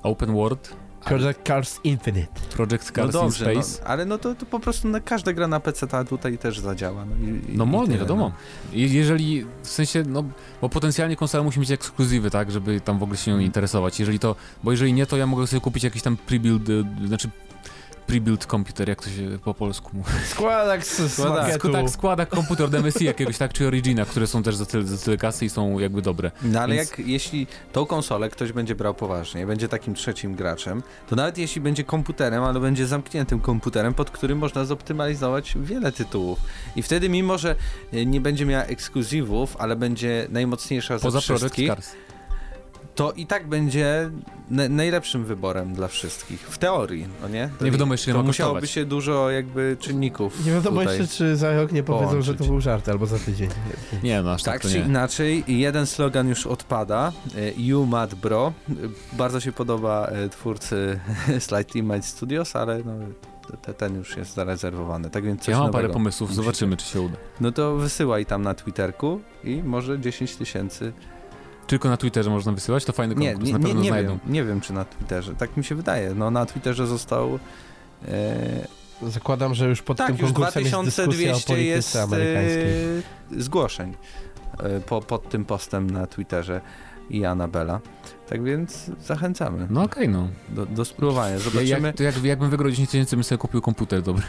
[0.04, 2.28] Open World, Project Cars Infinite.
[2.56, 3.88] Project No Cars dobrze, in no, Space.
[3.88, 7.06] ale no to, to po prostu na każda gra na PC ta tutaj też zadziała.
[7.06, 8.32] No, i, No i mo, nie tyle, wiadomo.
[8.74, 10.24] Je- Jeżeli, w sensie, no,
[10.62, 14.00] bo potencjalnie konsola musi mieć ekskluzywy, tak, żeby tam w ogóle się nią interesować.
[14.00, 16.70] Jeżeli to, bo jeżeli nie, to ja mogę sobie kupić jakiś tam pre-build,
[17.04, 17.30] y, znaczy
[18.10, 20.10] pre-build komputer, jak to się po polsku mówi.
[20.30, 21.44] Składak z, Składak.
[21.48, 21.72] makietu.
[21.72, 25.06] Tak, składa komputer od MSI jakiegoś, tak, czy Origina, które są też za tyle, za
[25.06, 26.32] tyle kasy i są jakby dobre.
[26.44, 30.84] No ale Więc- jak jeśli tą konsolę ktoś będzie brał poważnie, będzie takim trzecim graczem,
[31.10, 36.40] to nawet jeśli będzie komputerem, ale będzie zamkniętym komputerem, pod którym można zoptymalizować wiele tytułów.
[36.76, 37.56] I wtedy mimo, że
[38.06, 41.90] nie będzie miała ekskluzywów, ale będzie najmocniejsza ze Poza Project wszystkich, Cars.
[42.96, 44.10] To i tak będzie
[44.50, 46.40] na, najlepszym wyborem dla wszystkich.
[46.42, 47.50] W teorii, no nie?
[47.60, 51.56] To Nie wiadomo jeszcze, ile musiałoby się dużo jakby czynników Nie wiadomo jeszcze, czy za
[51.56, 52.48] rok nie powiedzą, że to połączyć.
[52.48, 53.50] był żart, albo za tydzień.
[54.04, 54.86] Nie, no aż tak, Tak czy nie.
[54.86, 57.12] inaczej, jeden slogan już odpada.
[57.36, 58.54] y, You Mad Bro.
[58.70, 58.74] Y,
[59.14, 61.00] Bardzo się podoba y, twórcy
[61.40, 62.94] Slightly Made Studios, ale no,
[63.62, 65.10] te, ten już jest zarezerwowany.
[65.10, 67.16] Tak więc coś Ja mam nowego parę pomysłów, zobaczymy, czy się uda.
[67.42, 70.94] No to wysyłaj tam na Twitterku i może 10 tysięcy.
[71.70, 74.10] Tylko na Twitterze można wysyłać, to fajny Nie, konkurs, nie, na nie, pewno nie znajdą.
[74.12, 75.36] wiem, nie wiem czy na Twitterze.
[75.36, 76.14] Tak mi się wydaje.
[76.16, 77.40] No na Twitterze został.
[78.08, 78.68] E,
[79.08, 82.64] Zakładam, że już pod tak, tym już konkursem jest dyskusja o 2200 polityce jest amerykańskiej.
[83.38, 83.94] e, zgłoszeń
[84.60, 86.62] e, po, pod tym postem na Twitterze
[87.10, 87.80] i Anabela.
[88.30, 90.28] Tak więc zachęcamy No okej, no.
[90.50, 91.34] do, do spróbowania.
[91.34, 91.88] Ja, Zobaczymy.
[91.88, 94.24] jak, to jak, jakbym wygrał 10 tysięcy, bym sobie kupił komputer dobry,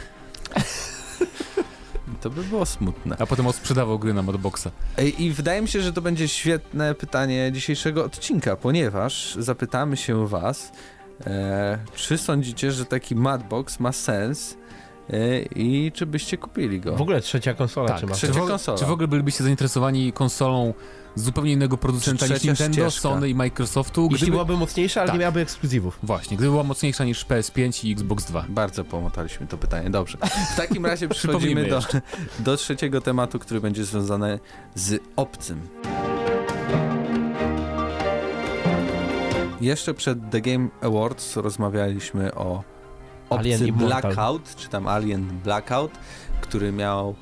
[2.21, 3.15] To by było smutne.
[3.19, 4.67] a potem odsprzedawał gry na Madboxa.
[5.17, 10.71] I wydaje mi się, że to będzie świetne pytanie dzisiejszego odcinka, ponieważ zapytamy się was,
[11.27, 14.57] e, czy sądzicie, że taki Madbox ma sens
[15.09, 16.95] e, i czy byście kupili go?
[16.95, 18.13] W ogóle trzecia konsola Tak, czy ma?
[18.13, 18.77] trzecia czy, w, ogóle- konsola.
[18.77, 20.73] czy w ogóle bylibyście zainteresowani konsolą
[21.15, 23.01] zupełnie innego producenta niż Nintendo, ścieżka.
[23.01, 24.01] Sony i Microsoftu?
[24.01, 25.13] Jeśli Gdyby, byłaby mocniejsza, ale Tak.
[25.13, 25.99] nie miałaby ekskluzywów.
[26.03, 28.45] właśnie, gdyby była mocniejsza niż PS5 i Xbox 2.
[28.49, 30.17] Bardzo pomotaliśmy to pytanie, dobrze.
[30.53, 32.01] W takim razie przechodzimy Przypomnijmy
[32.39, 34.39] do, do trzeciego tematu, który będzie związany
[34.75, 35.61] z obcym.
[39.61, 42.63] Jeszcze przed The Game Awards rozmawialiśmy o
[43.29, 43.71] obcy.
[43.71, 45.91] Blackout, czy tam Alien Blackout,
[46.41, 47.15] który miał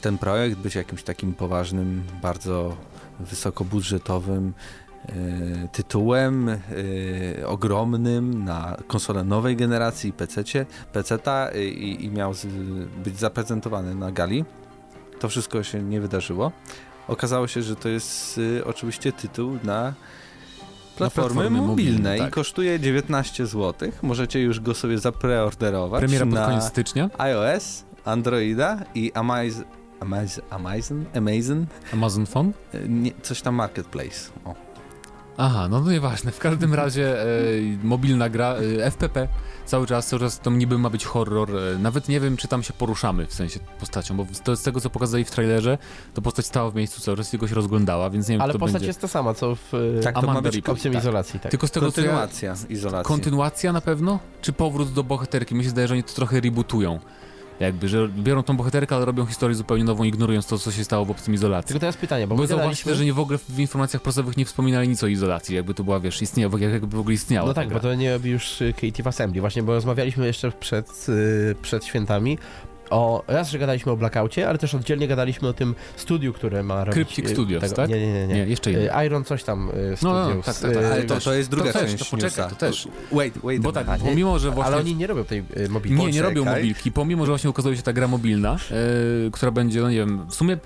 [0.00, 2.76] ten projekt być jakimś takim poważnym, bardzo
[3.20, 4.52] wysokobudżetowym
[5.08, 5.12] e,
[5.72, 6.58] tytułem e,
[7.46, 12.46] ogromnym na konsolę nowej generacji PC-cie, PC-ta e, i, i miał z,
[13.04, 14.44] być zaprezentowany na gali.
[15.20, 16.52] To wszystko się nie wydarzyło.
[17.08, 19.94] Okazało się, że to jest oczywiście tytuł na
[20.96, 22.32] platformy platformy mobilne mobilne, i tak.
[22.32, 23.90] kosztuje 19 zł.
[24.02, 27.10] Możecie już go sobie zapreorderować Premiera pod na koniec stycznia.
[27.18, 29.64] iOS, Androida i Amaz
[30.00, 32.52] Amaz Amazon, Amazon, Amazon Phone?
[32.74, 34.30] e, nie, coś tam Marketplace.
[34.44, 34.54] O.
[35.38, 36.32] Aha, no to nieważne.
[36.32, 37.26] W każdym razie e,
[37.82, 39.28] mobilna gra, e, FPP
[39.66, 41.50] cały czas, cały czas to niby ma być horror.
[41.56, 44.80] E, nawet nie wiem, czy tam się poruszamy w sensie postacią, bo to z tego,
[44.80, 45.78] co pokazali w trailerze,
[46.14, 48.58] to postać stała w miejscu cały czas, tylko się rozglądała, więc nie wiem, Ale czy
[48.58, 48.86] to postać będzie...
[48.86, 50.72] jest ta sama, co w Tak, tak, to ma Amanda być Ripley.
[50.72, 51.00] opcją tak.
[51.00, 51.40] izolacji.
[51.40, 51.50] Tak.
[51.50, 52.06] Tylko z tego, co ja...
[52.06, 53.08] kontynuacja izolacji.
[53.08, 54.18] Kontynuacja na pewno?
[54.40, 55.54] Czy powrót do bohaterki?
[55.54, 56.98] Mi się zdaje, że oni to trochę rebootują.
[57.60, 61.04] Jakby, że biorą tą bohaterkę, ale robią historię zupełnie nową, ignorując to, co się stało
[61.04, 61.68] w obcym izolacji.
[61.68, 62.94] Tylko teraz pytanie, bo Bo my zauważcie, gadaliśmy...
[62.94, 66.00] że nie w ogóle w informacjach prasowych nie wspominali nic o izolacji, jakby to była,
[66.00, 67.48] wiesz, istniała, jakby w ogóle istniała.
[67.48, 67.78] No ta tak, gra.
[67.78, 71.84] bo to nie robi już y, Creative Assembly, właśnie, bo rozmawialiśmy jeszcze przed, y, przed
[71.84, 72.38] świętami
[72.90, 76.84] o, raz, że gadaliśmy o Blackoutie, ale też oddzielnie gadaliśmy o tym studiu, które ma
[76.84, 76.94] robić...
[76.94, 77.90] Cryptic y, Studios, tak?
[77.90, 78.26] Nie, nie, nie.
[78.26, 78.46] Nie, nie.
[78.46, 78.90] jeszcze Y, inny.
[79.06, 80.36] Iron coś tam No, Studios.
[80.36, 82.44] no, tak, tak, tak, y, Ale to, to jest druga to też, część to poczekaj,
[82.44, 82.48] newsa.
[82.48, 82.88] to też.
[83.12, 84.72] Wait, wait Bo tak, pomimo, że właśnie...
[84.72, 86.06] Ale oni nie robią tej mobilnej.
[86.06, 89.80] Nie, nie robią mobilki, pomimo, że właśnie ukazuje się ta gra mobilna, e, która będzie,
[89.80, 90.56] no nie wiem, w sumie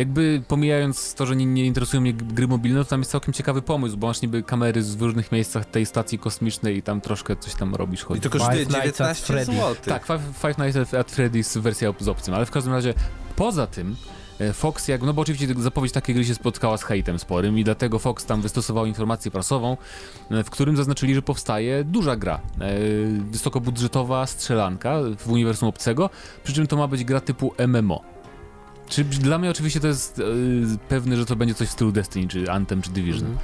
[0.00, 3.62] jakby pomijając to, że nie, nie interesują mnie gry mobilne, to tam jest całkiem ciekawy
[3.62, 7.36] pomysł, bo masz niby kamery z- w różnych miejscach tej stacji kosmicznej i tam troszkę
[7.36, 8.20] coś tam robisz, I chodzi.
[8.20, 9.44] to kosztuje Five Nights at 19 Freddy's.
[9.68, 9.74] zł.
[9.84, 12.94] Tak, Five, Five Nights at Freddy's wersja z obcym, ale w każdym razie
[13.36, 13.96] poza tym
[14.40, 17.64] e, Fox, jak, no bo oczywiście zapowiedź takiej gry się spotkała z hejtem sporym i
[17.64, 19.76] dlatego Fox tam wystosował informację prasową,
[20.30, 22.40] e, w którym zaznaczyli, że powstaje duża gra, e,
[23.30, 26.10] wysokobudżetowa strzelanka w uniwersum obcego,
[26.44, 28.02] przy czym to ma być gra typu MMO.
[28.90, 30.22] Czy dla mnie oczywiście to jest e,
[30.88, 33.26] pewne, że to będzie coś w stylu Destiny, czy Anthem, czy Division.
[33.26, 33.38] Mhm.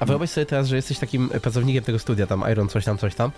[0.00, 3.14] A wyobraź sobie teraz, że jesteś takim pracownikiem tego studia, tam Iron coś tam, coś
[3.14, 3.30] tam,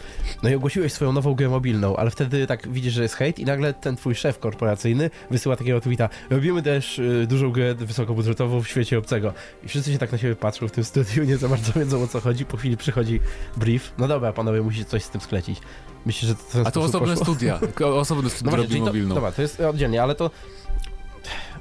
[0.42, 3.44] no i ogłosiłeś swoją nową grę mobilną, ale wtedy tak widzisz, że jest hejt i
[3.44, 8.68] nagle ten twój szef korporacyjny wysyła takiego tweeta, robimy też y, dużą grę wysokobudżetową w
[8.68, 9.32] świecie obcego.
[9.64, 12.06] I wszyscy się tak na siebie patrzą w tym studiu, nie za bardzo wiedzą o
[12.08, 13.20] co chodzi, po chwili przychodzi
[13.56, 15.58] brief, no dobra panowie, musicie coś z tym sklecić.
[16.06, 17.24] Myślę, że to A to osobne poszło?
[17.24, 19.14] studia, osobne studia No właśnie, robi czyli to, mobilną.
[19.14, 20.30] dobra, to jest oddzielnie, ale to...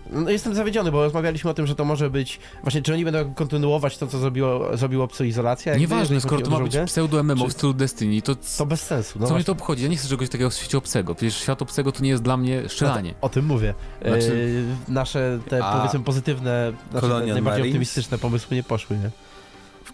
[0.10, 2.40] No, jestem zawiedziony, bo rozmawialiśmy o tym, że to może być...
[2.62, 5.72] Właśnie, czy oni będą kontynuować to, co zrobiło, zrobiło Obco Izolacja?
[5.72, 6.86] jakby, Nieważne, skoro to ma być grę?
[6.86, 9.10] pseudo MMO w Czy- stylu Destiny, to To bez sensu.
[9.10, 9.46] No Co mnie właśnie.
[9.46, 9.84] to obchodzi?
[9.84, 11.16] Ja nie chcę czegoś takiego w świecie obcego.
[11.16, 13.10] Przecież świat obcego to nie jest dla mnie strzelanie.
[13.12, 13.74] No o tym mówię.
[14.06, 17.68] Znaczy- E, nasze te A powiedzmy pozytywne, znaczy, najbardziej Marines?
[17.68, 19.10] optymistyczne pomysły nie poszły, nie?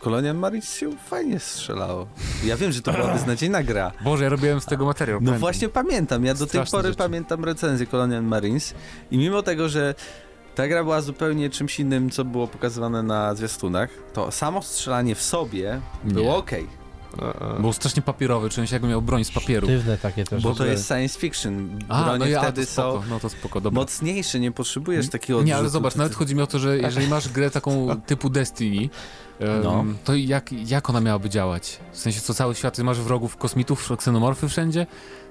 [0.02, 2.08] W Colonial Marines się fajnie strzelało.
[2.44, 3.92] Ja wiem, że to była beznadziejna gra.
[4.04, 5.16] Boże, ja robiłem z tego materiał.
[5.16, 5.40] No pamiętam.
[5.40, 6.98] właśnie pamiętam, ja do tej Straszne pory rzeczy.
[6.98, 8.74] pamiętam recenzję Colonial Marines
[9.12, 9.96] i mimo tego, że
[10.56, 15.22] ta gra była zupełnie czymś innym, co było pokazywane na zwiastunach, to samo strzelanie w
[15.22, 16.68] sobie było okej.
[17.60, 19.68] Był strasznie papierowy, czułem się jakbym miał broń z papieru.
[19.68, 20.44] Sztywne takie też.
[20.44, 21.80] Bo to jest science fiction.
[21.90, 23.82] A, Bronie no ja, wtedy to spoko, są no to spoko, dobra.
[23.82, 27.30] mocniejsze, nie potrzebujesz takiego Nie, ale zobacz, nawet chodzi mi o to, że jeżeli masz
[27.30, 28.90] grę taką typu Destiny,
[29.64, 29.86] No.
[30.04, 31.80] to jak, jak ona miałaby działać?
[31.92, 34.88] W sensie, co cały świat, ty masz wrogów, kosmitów, ksenomorfy wszędzie?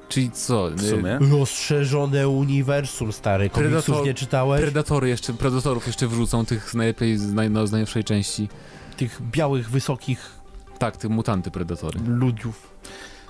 [0.09, 0.71] Czyli co?
[0.71, 1.19] W sumie.
[1.31, 3.51] Rozszerzone uniwersum, stary.
[3.51, 4.61] Komiksów Predator- nie czytałeś?
[4.63, 8.49] Predatory jeszcze, predatorów jeszcze wrzucą, tych z najlepiej, z, naj, no, z najlepszej części.
[8.97, 10.40] Tych białych, wysokich
[10.81, 12.01] Tak, tych mutanty predatory.
[12.07, 12.71] ludziów.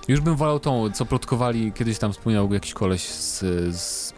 [0.07, 3.39] Już bym wolał tą, co plotkowali, kiedyś tam wspomniał jakiś koleś z,
[3.75, 4.13] z,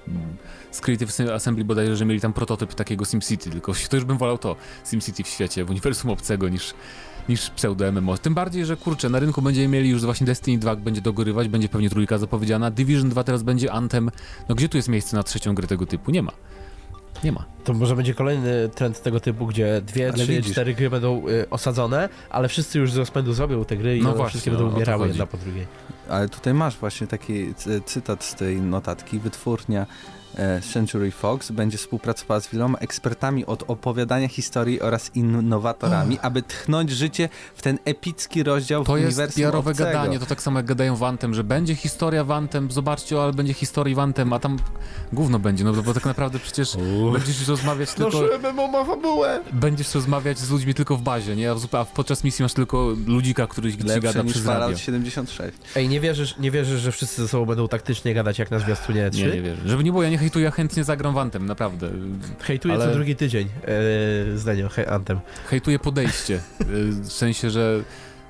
[0.71, 4.37] z Creative Assembly bodajże, że mieli tam prototyp takiego SimCity, tylko to już bym wolał
[4.37, 6.73] to, SimCity w świecie, w uniwersum obcego niż,
[7.29, 8.17] niż pseudo-MMO.
[8.17, 11.69] Tym bardziej, że kurczę, na rynku będziemy mieli już właśnie Destiny 2 będzie dogorywać, będzie
[11.69, 14.11] pewnie trójka zapowiedziana, Division 2 teraz będzie Anthem,
[14.49, 16.11] no gdzie tu jest miejsce na trzecią grę tego typu?
[16.11, 16.31] Nie ma.
[17.23, 17.45] Nie ma.
[17.63, 20.51] To może będzie kolejny trend tego typu, gdzie dwie, Ale trzy, widzisz.
[20.51, 24.07] cztery gry będą y, osadzone, ale wszyscy już z rozpędu zrobią te gry i No
[24.09, 25.67] one właśnie, wszystkie o- będą umierały jedna po drugiej.
[26.09, 29.19] Ale tutaj masz właśnie taki cy- cytat z tej notatki.
[29.19, 29.85] Wytwórnia
[30.73, 37.29] Century Fox będzie współpracowała z wieloma ekspertami od opowiadania historii oraz innowatorami, aby tchnąć życie
[37.55, 39.89] w ten epicki rozdział To w jest uniwersum PR-owe obcego.
[39.89, 43.23] gadanie, to tak samo jak gadają w Anthem, że będzie historia w Anthem, zobaczcie, o,
[43.23, 44.59] ale będzie historii w Anthem, a tam
[45.13, 46.77] gówno będzie, no bo tak naprawdę przecież
[47.13, 48.21] będziesz rozmawiać tylko...
[48.53, 49.41] MMO ma fabułę!
[49.53, 51.51] będziesz rozmawiać z ludźmi tylko w bazie, nie?
[51.71, 54.59] A podczas misji masz tylko ludzika, który ci Lepsze gada niż przez radio.
[54.61, 55.57] Fallout 76.
[55.75, 59.09] Ej, nie wierzysz, nie wierzysz, że wszyscy ze sobą będą taktycznie gadać jak na zwiastunie
[59.09, 59.21] 3?
[59.21, 59.61] Nie, nie wierzę.
[59.65, 61.89] Żeby nie było, ja nie hejtuję, chętnie zagram w Anthem, naprawdę.
[62.39, 63.47] Hejtuję Ale- co drugi tydzień
[64.33, 65.19] e, zdanie he, Anthem.
[65.49, 67.83] Hejtuję podejście, y, w sensie, że...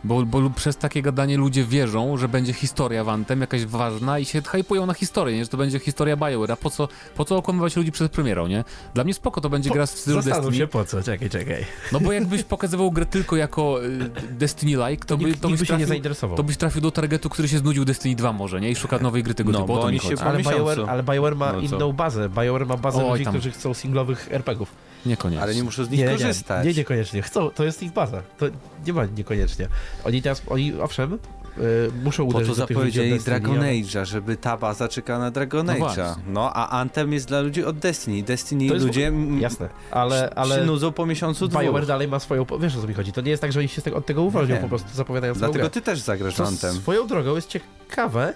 [0.03, 4.25] Bo, bo przez takie gadanie ludzie wierzą, że będzie historia w Anthem jakaś ważna i
[4.25, 5.43] się hypują na historię, nie?
[5.43, 8.63] Że to będzie historia Bioware, a po co, po co okłamywać ludzi przed premierą, nie?
[8.93, 10.57] Dla mnie spoko to będzie gra w stylu Zastanów Destiny.
[10.57, 11.65] się po co, czekaj, czekaj.
[11.91, 13.99] No bo jakbyś pokazywał grę tylko jako y,
[14.39, 16.37] Destiny-like, to, by, to, byś by się nie trafił, zainteresował.
[16.37, 18.69] to byś trafił do targetu, który się znudził Destiny 2 może, nie?
[18.71, 20.17] I szuka nowej gry tego No, typu, o bo to mi oni się chodzi.
[20.23, 20.43] po ale.
[20.43, 22.29] BioWare, ale BioWare ma No inną bazę.
[22.29, 23.33] BioWare ma bazę Oj, ludzi, tam.
[23.33, 24.71] którzy chcą singlowych RPGów.
[25.05, 25.43] Niekoniecznie.
[25.43, 26.65] Ale nie muszę z nich Nie, nie, korzystać.
[26.65, 27.21] nie, niekoniecznie.
[27.21, 28.21] Chcą, to jest ich baza.
[28.37, 28.45] To
[28.87, 29.67] nie ma niekoniecznie.
[30.03, 33.59] Oni teraz, oni owszem, y, muszą Po uderzyć to do tych ludzi od zapowiedzieli Dragon
[33.59, 36.15] Age'a, żeby ta baza czekała na Dragon No Age'a.
[36.27, 38.23] No, a Anthem jest dla ludzi od Destiny.
[38.23, 41.61] Destiny To ludzie Jasne, ale, ale nudzą po miesiącu dwóch.
[41.61, 42.45] BioWare dalej ma swoją...
[42.59, 43.11] Wiesz o co mi chodzi.
[43.11, 45.63] To nie jest tak, że oni się od tego uwolnią, po prostu zapowiadają swoją Dlatego
[45.63, 45.69] grę.
[45.69, 46.75] ty też zagrasz Anthem.
[46.75, 48.33] swoją drogą jest ciekawe,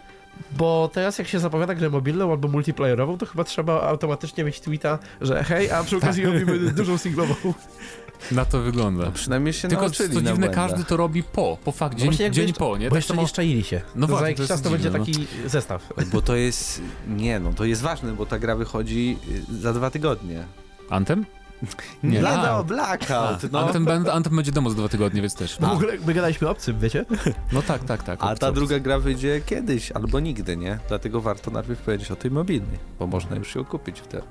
[0.58, 5.00] bo teraz jak się zapowiada grę mobilną albo multiplayerową, to chyba trzeba automatycznie mieć tweeta,
[5.22, 7.36] że hej, a przy okazji robimy dużą singlową.
[8.32, 9.06] Na to wygląda.
[9.06, 12.12] No, przynajmniej się Tylko co nauczyli na dziwne, każdy to robi po, po fakt, No
[12.12, 12.86] dzień, dzień jeszcze- po, nie?
[12.86, 13.82] Bo Tak jeszcze samo- nie szczaili się.
[13.96, 15.94] No to za właśnie, jakiś to czas to będzie dziwne, taki zestaw.
[16.14, 16.82] Bo to jest...
[17.08, 19.18] Nie no, to jest ważne, bo ta gra wychodzi
[19.52, 20.44] y, za dwa tygodnie.
[20.90, 21.26] Anthem?
[22.04, 22.64] Nie, no, A.
[22.64, 23.44] Blackout.
[23.46, 23.60] A, No.
[23.60, 25.60] Anthem, ben- Anthem będzie demo za dwa tygodnie, więc też.
[25.60, 27.06] No w ogóle my gadaliśmy obcym, wiecie?
[27.52, 28.20] No tak, tak, tak.
[28.22, 30.80] A ta druga gra wyjdzie kiedyś, albo nigdy, nie?
[30.88, 34.24] Dlatego warto najpierw powiedzieć o tej mobilnej, bo można już ją kupić wtedy.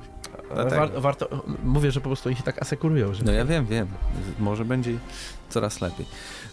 [0.55, 0.77] Dlatego.
[0.77, 1.29] War, warto,
[1.65, 3.25] mówię, że po prostu oni się tak asekurują, że...
[3.25, 3.87] No ja wiem, wiem.
[4.39, 4.91] Może będzie
[5.49, 6.07] coraz lepiej.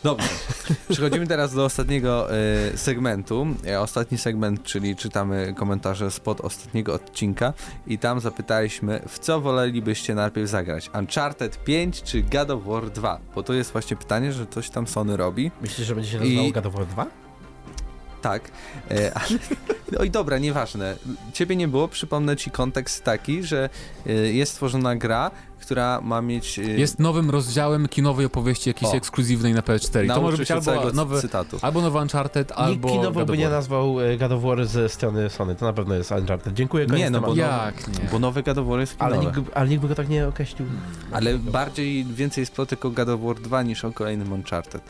[0.04, 0.28] Dobrze.
[0.90, 3.48] Przechodzimy teraz do ostatniego e, segmentu.
[3.68, 7.54] E, ostatni segment, czyli czytamy komentarze spod ostatniego odcinka
[7.88, 10.90] i tam zapytaliśmy, w co wolelibyście najpierw zagrać?
[11.00, 13.20] Uncharted 5 czy God of War 2?
[13.36, 15.52] Bo to jest właśnie pytanie, że coś tam Sony robi.
[15.62, 17.23] Myślisz, że będzie się nazywało I- God of War 2?
[18.24, 18.52] Tak,
[18.92, 19.40] e, ale...
[19.92, 20.96] No i dobra, nieważne.
[21.34, 23.70] Ciebie nie było, przypomnę ci kontekst taki, że
[24.08, 25.32] e, jest stworzona gra,
[25.62, 26.60] która ma mieć...
[26.60, 28.98] e, Jest nowym rozdziałem kinowej opowieści jakiejś O.
[28.98, 30.06] ekskluzywnej na PS4.
[30.06, 31.58] I to może być albo nowy, cytatu.
[31.62, 34.90] albo nowy Uncharted, Nikt albo kinowo God by nie nazwał e, God of War ze
[34.90, 35.56] strony Sony.
[35.56, 36.54] To na pewno jest Uncharted.
[36.54, 38.10] Dziękuję, Nie, no bo- Jak nie?
[38.12, 39.40] Bo nowe God of War jest ale, kinowe.
[39.40, 40.68] nikt, ale nikt by go tak nie określił.
[41.12, 44.82] Ale bardziej, więcej jest plotek o God of War 2 niż o kolejnym Uncharted.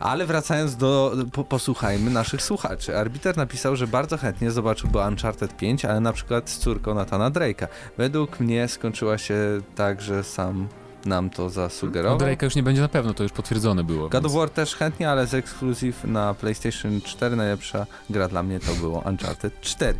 [0.00, 2.96] Ale wracając do, po, posłuchajmy naszych słuchaczy.
[2.98, 7.66] Arbiter napisał, że bardzo chętnie zobaczyłby Uncharted 5, ale na przykład z córką Natana Drake'a.
[7.98, 9.34] Według mnie skończyła się
[9.76, 10.68] tak, że sam
[11.04, 12.18] nam to No zasugerował.
[12.18, 14.08] Drake'a już nie będzie na pewno, to już potwierdzone było.
[14.08, 18.42] God of więc- War też chętnie, ale z ekskluzyw na PlayStation 4 najlepsza gra dla
[18.42, 19.98] mnie to było Uncharted 4.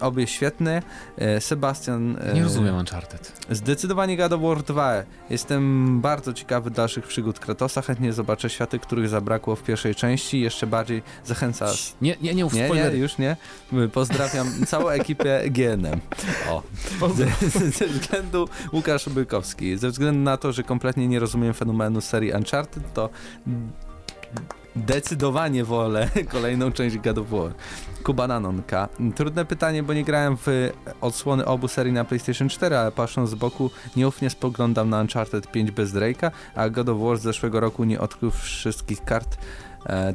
[0.00, 0.82] obie świetne.
[1.18, 2.16] E, Sebastian...
[2.20, 3.32] e, Nie rozumiem Uncharted.
[3.50, 5.02] Zdecydowanie God of War 2.
[5.30, 7.82] Jestem bardzo ciekawy dalszych przygód Kratosa.
[7.82, 10.40] Chętnie zobaczę światy, których zabrakło w pierwszej części.
[10.40, 11.66] Jeszcze bardziej zachęca...
[12.00, 13.36] Nie, nie, nie, Nie, nie, już nie.
[13.92, 16.00] Pozdrawiam całą ekipę GNM.
[16.50, 16.62] O.
[17.16, 22.32] Ze, ze względu Łukasz Bykowski, ze względu na to, że kompletnie nie rozumiem fenomenu serii
[22.32, 23.10] Uncharted, to
[24.76, 27.52] Zdecydowanie wolę kolejną część God of War.
[28.02, 28.88] Kuba Nanonka.
[29.14, 33.34] Trudne pytanie, bo nie grałem w odsłony obu serii na PlayStation 4, ale patrząc z
[33.34, 37.84] boku nieufnie spoglądam na Uncharted 5 bez Drake'a, a God of War z zeszłego roku
[37.84, 39.38] nie odkrył wszystkich kart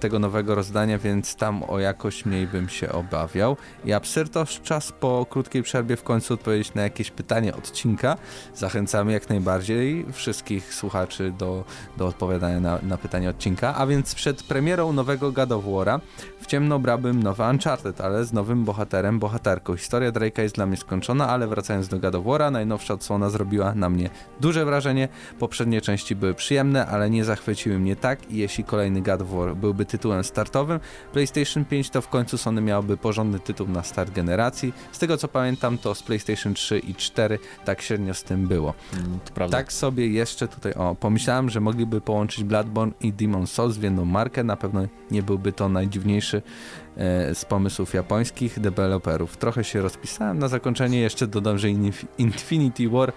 [0.01, 3.57] tego nowego rozdania, więc tam o jakość mniej bym się obawiał.
[3.86, 8.17] I Absyrtos, czas po krótkiej przerwie w końcu odpowiedzieć na jakieś pytanie odcinka.
[8.55, 11.63] Zachęcamy jak najbardziej wszystkich słuchaczy do,
[11.97, 13.75] do odpowiadania na, na pytanie odcinka.
[13.75, 15.99] A więc przed premierą nowego God of War'a
[16.39, 19.75] w ciemno brałbym nowe Uncharted, ale z nowym bohaterem, bohaterką.
[19.75, 23.75] Historia Drake'a jest dla mnie skończona, ale wracając do God of War'a, najnowsza odsłona zrobiła
[23.75, 25.07] na mnie duże wrażenie.
[25.39, 29.55] Poprzednie części były przyjemne, ale nie zachwyciły mnie tak i jeśli kolejny God of War
[29.62, 30.80] byłby tytułem startowym,
[31.13, 34.74] PlayStation 5 to w końcu Sony miałoby porządny tytuł na start generacji.
[34.91, 38.74] Z tego co pamiętam, to z PlayStation 3 i 4 tak średnio z tym było.
[38.93, 39.50] Mm.
[39.52, 44.06] Tak sobie jeszcze tutaj, o, pomyślałem, że mogliby połączyć Bloodborne i Demon Souls w jedną
[44.06, 44.43] markę.
[44.43, 46.41] Na pewno nie byłby to najdziwniejszy
[46.97, 49.38] e, z pomysłów japońskich deweloperów.
[49.38, 50.39] Trochę się rozpisałem.
[50.39, 51.67] Na zakończenie jeszcze dodam, że
[52.17, 53.13] Infinity War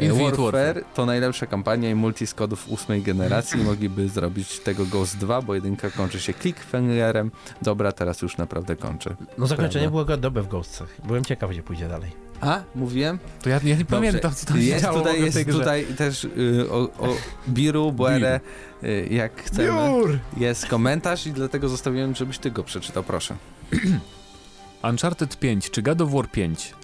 [0.00, 3.64] Infinite Warfare to najlepsza kampania i multi z kodów ósmej generacji.
[3.64, 7.30] Mogliby zrobić tego Ghost 2, bo jedynka kończy się clickfingerem.
[7.62, 9.16] Dobra, teraz już naprawdę kończę.
[9.38, 10.04] No zakończenie Prawda.
[10.04, 10.88] było dobre w Ghostach.
[11.04, 12.10] Byłem ciekaw, gdzie pójdzie dalej.
[12.40, 13.18] A, mówiłem?
[13.42, 15.58] To ja, ja nie pamiętam, co tam się jest działo tutaj, tej jest grze.
[15.58, 17.16] tutaj też y, o, o
[17.48, 18.40] Biru, Buere,
[18.82, 20.18] y, jak chcemy.
[20.36, 23.36] Jest komentarz i dlatego zostawiłem, żebyś ty go przeczytał, proszę.
[24.90, 26.74] Uncharted 5 czy God of War 5?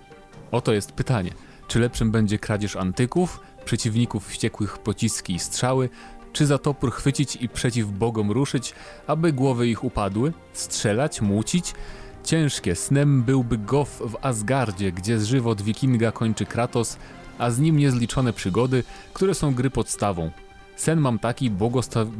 [0.51, 1.31] Oto jest pytanie.
[1.69, 5.89] Czy lepszym będzie kradzież antyków, przeciwników wściekłych pociski i strzały,
[6.33, 8.75] czy za topór chwycić i przeciw bogom ruszyć,
[9.07, 11.75] aby głowy ich upadły, strzelać, mucić?
[12.25, 16.97] Ciężkie snem byłby Goth w Asgardzie, gdzie żywot wikinga kończy Kratos,
[17.39, 20.31] a z nim niezliczone przygody, które są gry podstawą.
[20.79, 21.51] Sen mam taki,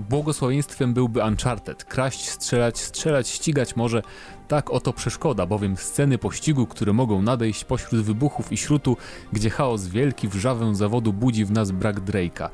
[0.09, 1.85] błogosławieństwem byłby Uncharted.
[1.85, 4.03] Kraść, strzelać, strzelać, ścigać może.
[4.49, 8.97] Tak oto przeszkoda, bowiem sceny pościgu, które mogą nadejść pośród wybuchów i śrutu,
[9.33, 12.49] gdzie chaos wielki wrzawę zawodu budzi w nas brak Drake'a.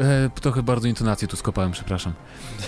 [0.00, 2.12] E, trochę bardzo intonację tu skopałem, przepraszam.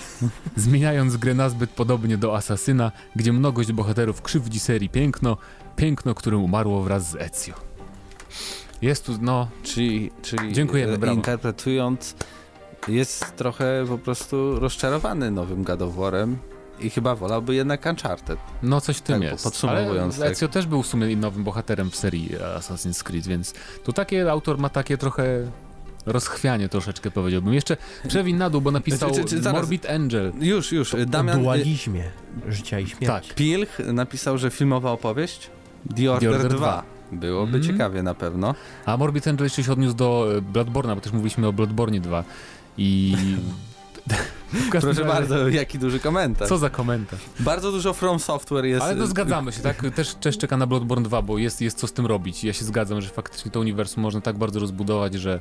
[0.57, 5.37] Zmieniając grę nazbyt podobnie do Asasyna, gdzie mnogość bohaterów krzywdzi serii piękno,
[5.77, 7.55] piękno, którym umarło wraz z Ezio.
[8.83, 11.15] Jest tu, no, Czyli, czyli Dziękujemy, e, brawo.
[11.17, 12.15] interpretując,
[12.89, 16.35] jest trochę po prostu rozczarowany nowym War'em
[16.81, 18.39] i chyba wolałby jednak Uncharted.
[18.63, 19.45] No coś w tym Tak, jest.
[19.45, 20.33] podsumowując, Ale tak.
[20.33, 24.59] Ezio też był w sumie nowym bohaterem w serii Assassin's Creed, więc tu takie autor
[24.59, 25.25] ma takie trochę
[26.07, 27.55] rozchwianie troszeczkę powiedziałbym.
[27.55, 27.77] Jeszcze
[28.09, 30.33] przewin na dół, bo napisał Czy- czy- czy zaraz- Morbid Angel.
[30.41, 30.95] Już, już.
[30.95, 32.05] O Damian y, dualizmie
[32.49, 33.07] życia i śmierci.
[33.07, 33.35] Tak.
[33.35, 35.51] Pilch napisał, że filmowa opowieść
[35.97, 36.57] The Order, Order 2.
[36.59, 36.96] 2.
[37.13, 37.63] Byłoby Mhm.
[37.65, 38.55] ciekawie na pewno.
[38.87, 42.25] A Morbid Angel jeszcze się odniósł do e, Bloodborne'a, bo też mówiliśmy o Bloodborne 2.
[42.79, 43.17] I...
[44.71, 46.49] Proszę razie- bardzo, jaki duży komentarz.
[46.49, 47.21] Co za komentarz.
[47.41, 48.83] Bardzo dużo From Software jest.
[48.85, 49.83] Ale to zgadzamy się, tak?
[49.95, 52.45] Też, też czeka na Bloodborne 2, bo jest, jest co z tym robić.
[52.45, 55.41] Ja się zgadzam, że faktycznie to uniwersum można tak bardzo rozbudować, że,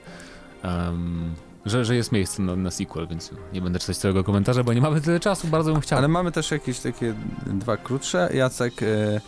[0.63, 1.33] em,
[1.65, 4.81] że, że jest miejsce na, na sequel, więc nie będę czytać całego komentarza, bo nie
[4.81, 5.97] mamy tyle czasu, bardzo bym chciał.
[5.99, 7.13] Ale mamy też jakieś takie
[7.47, 8.29] dwa krótsze.
[8.33, 9.21] Jacek e,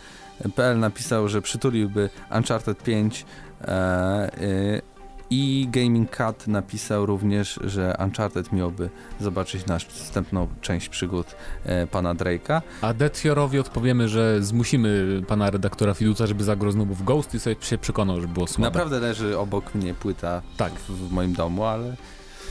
[0.55, 3.25] PL napisał, że przytuliłby Uncharted 5
[3.61, 4.81] e, e,
[5.29, 12.61] i Gaming Cat napisał również, że Uncharted miałby zobaczyć następną część przygód e, pana Drake'a.
[12.81, 17.55] A Dethiorowi odpowiemy, że zmusimy pana redaktora Fiduca, żeby zagrał znowu w Ghost i sobie
[17.61, 18.67] się przekonał, że było słabe.
[18.69, 20.73] Naprawdę leży obok mnie płyta Tak.
[20.73, 21.95] w, w moim domu, ale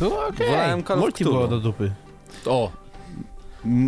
[0.00, 0.72] No okej.
[0.88, 1.92] Of Multi było do dupy.
[2.46, 2.70] O,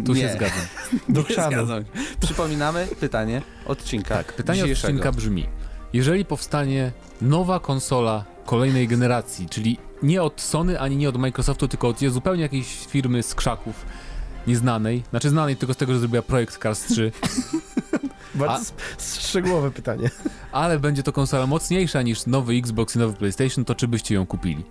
[0.06, 0.66] tu nie, się zgadzam.
[1.08, 1.84] Do zgadzam.
[2.20, 5.46] Przypominamy pytanie odcinka Tak, pytanie odcinka brzmi.
[5.92, 11.88] Jeżeli powstanie nowa konsola kolejnej generacji, czyli nie od Sony ani nie od Microsoftu, tylko
[11.88, 13.86] od zupełnie jakiejś firmy z krzaków,
[14.46, 17.12] nieznanej, znaczy znanej tylko z tego, że zrobiła projekt Cars 3,
[18.34, 18.72] Bardzo
[19.18, 20.10] szczegółowe pytanie.
[20.52, 24.26] ale będzie to konsola mocniejsza niż nowy Xbox i nowy PlayStation, to czy byście ją
[24.26, 24.64] kupili?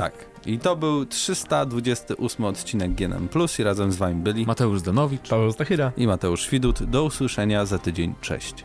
[0.00, 0.12] Tak.
[0.46, 5.28] I to był 328 odcinek GNM Plus i razem z wami byli Mateusz Zdanowicz.
[5.28, 5.92] Paweł Stachyra.
[5.96, 6.82] i Mateusz Widut.
[6.82, 8.14] Do usłyszenia za tydzień.
[8.20, 8.64] Cześć.